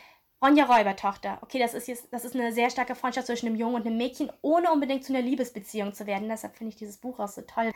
Ronja 0.42 0.66
Räubertochter. 0.66 1.38
Okay, 1.42 1.58
das 1.58 1.72
ist 1.74 1.88
jetzt, 1.88 2.12
das 2.12 2.24
ist 2.24 2.34
eine 2.34 2.52
sehr 2.52 2.68
starke 2.68 2.94
Freundschaft 2.94 3.26
zwischen 3.26 3.46
einem 3.46 3.56
Jungen 3.56 3.76
und 3.76 3.86
einem 3.86 3.96
Mädchen, 3.96 4.30
ohne 4.42 4.70
unbedingt 4.70 5.04
zu 5.04 5.14
einer 5.14 5.22
Liebesbeziehung 5.22 5.94
zu 5.94 6.06
werden. 6.06 6.28
Deshalb 6.28 6.56
finde 6.56 6.70
ich 6.70 6.76
dieses 6.76 6.98
Buch 6.98 7.18
auch 7.18 7.28
so 7.28 7.42
toll 7.42 7.72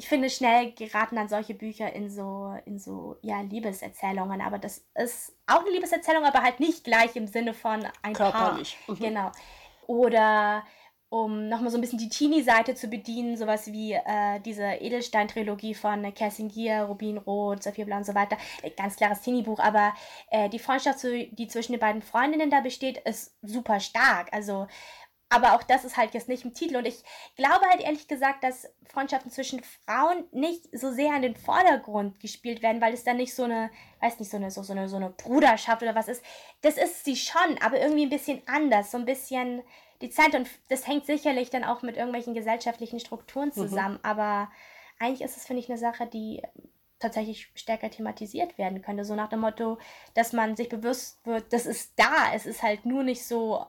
ich 0.00 0.08
finde, 0.08 0.30
schnell 0.30 0.72
geraten 0.72 1.16
dann 1.16 1.28
solche 1.28 1.52
Bücher 1.52 1.92
in 1.92 2.08
so, 2.08 2.56
in 2.64 2.78
so, 2.78 3.18
ja, 3.20 3.42
Liebeserzählungen. 3.42 4.40
Aber 4.40 4.58
das 4.58 4.82
ist 4.94 5.36
auch 5.46 5.60
eine 5.60 5.72
Liebeserzählung, 5.72 6.24
aber 6.24 6.42
halt 6.42 6.58
nicht 6.58 6.84
gleich 6.84 7.16
im 7.16 7.26
Sinne 7.26 7.52
von 7.52 7.86
ein 8.00 8.14
Körperlich. 8.14 8.78
Paar. 8.86 8.96
Mhm. 8.96 8.98
Genau. 8.98 9.30
Oder 9.86 10.64
um 11.10 11.48
nochmal 11.50 11.70
so 11.70 11.76
ein 11.76 11.82
bisschen 11.82 11.98
die 11.98 12.08
Teenie-Seite 12.08 12.74
zu 12.76 12.88
bedienen, 12.88 13.36
sowas 13.36 13.70
wie 13.72 13.92
äh, 13.92 14.40
diese 14.42 14.62
Edelstein-Trilogie 14.62 15.74
von 15.74 16.14
Kerstin 16.14 16.48
Gier, 16.48 16.84
Rubin 16.84 17.18
Roth, 17.18 17.62
Sophia 17.62 17.84
Blau 17.84 17.98
und 17.98 18.06
so 18.06 18.14
weiter. 18.14 18.38
Äh, 18.62 18.70
ganz 18.70 18.96
klares 18.96 19.20
Teenie-Buch, 19.20 19.58
aber 19.58 19.92
äh, 20.30 20.48
die 20.48 20.60
Freundschaft, 20.60 21.02
die 21.02 21.48
zwischen 21.48 21.72
den 21.72 21.80
beiden 21.80 22.00
Freundinnen 22.00 22.48
da 22.48 22.60
besteht, 22.60 22.96
ist 22.98 23.36
super 23.42 23.80
stark. 23.80 24.32
Also 24.32 24.66
aber 25.30 25.54
auch 25.54 25.62
das 25.62 25.84
ist 25.84 25.96
halt 25.96 26.12
jetzt 26.12 26.28
nicht 26.28 26.44
im 26.44 26.54
Titel. 26.54 26.76
Und 26.76 26.86
ich 26.86 27.02
glaube 27.36 27.64
halt 27.70 27.80
ehrlich 27.80 28.08
gesagt, 28.08 28.42
dass 28.42 28.68
Freundschaften 28.88 29.30
zwischen 29.30 29.62
Frauen 29.62 30.24
nicht 30.32 30.68
so 30.76 30.90
sehr 30.90 31.14
in 31.14 31.22
den 31.22 31.36
Vordergrund 31.36 32.18
gespielt 32.18 32.62
werden, 32.62 32.82
weil 32.82 32.92
es 32.92 33.04
dann 33.04 33.16
nicht 33.16 33.34
so 33.34 33.44
eine, 33.44 33.70
weiß 34.00 34.18
nicht, 34.18 34.30
so 34.30 34.36
eine, 34.36 34.50
so, 34.50 34.64
so 34.64 34.72
eine, 34.72 34.88
so 34.88 34.96
eine 34.96 35.10
Bruderschaft 35.10 35.82
oder 35.82 35.94
was 35.94 36.08
ist. 36.08 36.24
Das 36.62 36.76
ist 36.76 37.04
sie 37.04 37.14
schon, 37.14 37.58
aber 37.64 37.80
irgendwie 37.80 38.02
ein 38.02 38.10
bisschen 38.10 38.42
anders. 38.46 38.90
So 38.90 38.98
ein 38.98 39.04
bisschen 39.04 39.62
die 40.02 40.10
Zeit. 40.10 40.34
Und 40.34 40.50
das 40.68 40.88
hängt 40.88 41.06
sicherlich 41.06 41.48
dann 41.48 41.62
auch 41.62 41.82
mit 41.82 41.96
irgendwelchen 41.96 42.34
gesellschaftlichen 42.34 42.98
Strukturen 42.98 43.48
mhm. 43.48 43.52
zusammen. 43.52 43.94
Mhm. 43.94 44.04
Aber 44.04 44.50
eigentlich 44.98 45.22
ist 45.22 45.36
es, 45.36 45.46
finde 45.46 45.62
ich, 45.62 45.68
eine 45.68 45.78
Sache, 45.78 46.08
die 46.08 46.42
tatsächlich 46.98 47.50
stärker 47.54 47.88
thematisiert 47.88 48.58
werden 48.58 48.82
könnte. 48.82 49.04
So 49.04 49.14
nach 49.14 49.28
dem 49.28 49.40
Motto, 49.40 49.78
dass 50.14 50.32
man 50.32 50.56
sich 50.56 50.68
bewusst 50.68 51.24
wird, 51.24 51.52
das 51.52 51.66
ist 51.66 51.92
da. 51.96 52.34
Es 52.34 52.46
ist 52.46 52.64
halt 52.64 52.84
nur 52.84 53.04
nicht 53.04 53.24
so 53.24 53.64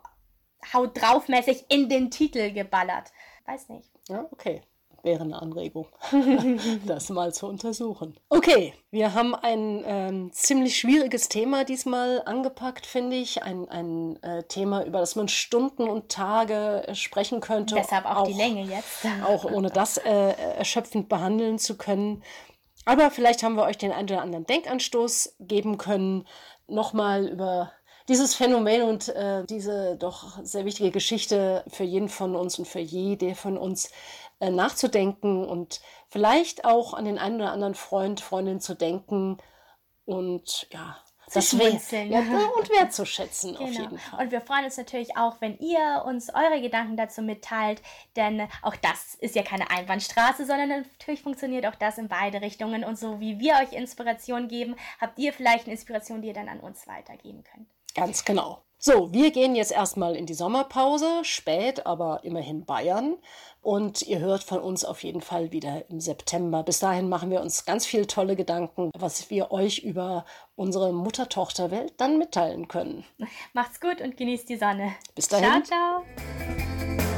haut 0.73 0.99
draufmäßig 0.99 1.65
in 1.69 1.89
den 1.89 2.11
Titel 2.11 2.51
geballert. 2.51 3.11
Weiß 3.45 3.69
nicht. 3.69 3.89
Ja, 4.07 4.27
okay. 4.31 4.61
Wäre 5.03 5.23
eine 5.23 5.41
Anregung, 5.41 5.87
das 6.85 7.09
mal 7.09 7.33
zu 7.33 7.47
untersuchen. 7.47 8.19
Okay, 8.29 8.75
wir 8.91 9.15
haben 9.15 9.33
ein 9.33 9.83
ähm, 9.83 10.31
ziemlich 10.31 10.77
schwieriges 10.77 11.27
Thema 11.27 11.63
diesmal 11.63 12.21
angepackt, 12.25 12.85
finde 12.85 13.15
ich. 13.15 13.41
Ein, 13.41 13.67
ein 13.69 14.21
äh, 14.21 14.43
Thema, 14.43 14.85
über 14.85 14.99
das 14.99 15.15
man 15.15 15.27
Stunden 15.27 15.89
und 15.89 16.09
Tage 16.09 16.87
äh, 16.87 16.93
sprechen 16.93 17.39
könnte. 17.39 17.73
Deshalb 17.73 18.05
auch, 18.05 18.17
auch, 18.17 18.27
die 18.27 18.33
Länge 18.33 18.61
jetzt. 18.63 19.07
Auch 19.25 19.45
ohne 19.45 19.69
das 19.69 19.97
äh, 19.97 20.33
erschöpfend 20.57 21.09
behandeln 21.09 21.57
zu 21.57 21.77
können. 21.77 22.23
Aber 22.85 23.09
vielleicht 23.09 23.41
haben 23.41 23.55
wir 23.55 23.63
euch 23.63 23.79
den 23.79 23.91
einen 23.91 24.09
oder 24.09 24.21
anderen 24.21 24.45
Denkanstoß 24.45 25.37
geben 25.39 25.79
können, 25.79 26.27
nochmal 26.67 27.27
über 27.27 27.71
dieses 28.07 28.35
Phänomen 28.35 28.83
und 28.83 29.09
äh, 29.09 29.45
diese 29.45 29.95
doch 29.95 30.39
sehr 30.43 30.65
wichtige 30.65 30.91
Geschichte 30.91 31.63
für 31.67 31.83
jeden 31.83 32.09
von 32.09 32.35
uns 32.35 32.59
und 32.59 32.67
für 32.67 32.79
jede 32.79 33.35
von 33.35 33.57
uns 33.57 33.91
äh, 34.39 34.49
nachzudenken 34.49 35.45
und 35.45 35.81
vielleicht 36.09 36.65
auch 36.65 36.93
an 36.93 37.05
den 37.05 37.17
einen 37.17 37.35
oder 37.35 37.51
anderen 37.51 37.75
Freund, 37.75 38.21
Freundin 38.21 38.59
zu 38.59 38.73
denken 38.73 39.37
und 40.05 40.67
ja, 40.71 40.97
das 41.33 41.49
schmunzeln. 41.49 42.11
Ja, 42.11 42.19
und 42.19 42.69
wertzuschätzen 42.69 43.53
genau. 43.53 43.63
auf 43.63 43.71
jeden 43.71 43.97
Fall. 43.97 44.23
Und 44.25 44.31
wir 44.31 44.41
freuen 44.41 44.65
uns 44.65 44.77
natürlich 44.77 45.15
auch, 45.15 45.39
wenn 45.39 45.57
ihr 45.59 46.03
uns 46.05 46.33
eure 46.33 46.61
Gedanken 46.61 46.97
dazu 46.97 47.21
mitteilt, 47.21 47.81
denn 48.15 48.47
auch 48.61 48.75
das 48.75 49.15
ist 49.15 49.35
ja 49.35 49.43
keine 49.43 49.69
Einbahnstraße, 49.69 50.45
sondern 50.45 50.69
natürlich 50.69 51.21
funktioniert 51.21 51.65
auch 51.65 51.75
das 51.75 51.97
in 51.97 52.07
beide 52.07 52.41
Richtungen. 52.41 52.83
Und 52.83 52.97
so 52.97 53.19
wie 53.19 53.39
wir 53.39 53.55
euch 53.55 53.73
Inspiration 53.73 54.47
geben, 54.47 54.75
habt 54.99 55.17
ihr 55.19 55.33
vielleicht 55.33 55.65
eine 55.65 55.73
Inspiration, 55.73 56.21
die 56.21 56.29
ihr 56.29 56.33
dann 56.33 56.49
an 56.49 56.59
uns 56.59 56.87
weitergeben 56.87 57.43
könnt. 57.43 57.67
Ganz 57.95 58.25
genau. 58.25 58.63
So, 58.83 59.13
wir 59.13 59.29
gehen 59.29 59.53
jetzt 59.53 59.71
erstmal 59.71 60.15
in 60.15 60.25
die 60.25 60.33
Sommerpause, 60.33 61.23
spät, 61.23 61.85
aber 61.85 62.23
immerhin 62.23 62.65
Bayern. 62.65 63.17
Und 63.61 64.01
ihr 64.01 64.17
hört 64.17 64.41
von 64.41 64.59
uns 64.59 64.83
auf 64.83 65.03
jeden 65.03 65.21
Fall 65.21 65.51
wieder 65.51 65.87
im 65.91 65.99
September. 65.99 66.63
Bis 66.63 66.79
dahin 66.79 67.07
machen 67.07 67.29
wir 67.29 67.41
uns 67.41 67.65
ganz 67.65 67.85
viel 67.85 68.07
tolle 68.07 68.35
Gedanken, 68.35 68.89
was 68.97 69.29
wir 69.29 69.51
euch 69.51 69.79
über 69.83 70.25
unsere 70.55 70.93
Mutter-Tochter-Welt 70.93 71.93
dann 71.97 72.17
mitteilen 72.17 72.67
können. 72.67 73.05
Macht's 73.53 73.79
gut 73.79 74.01
und 74.01 74.17
genießt 74.17 74.49
die 74.49 74.57
Sonne. 74.57 74.95
Bis 75.13 75.27
dahin. 75.27 75.63
Ciao, 75.63 76.03
ciao. 76.03 77.10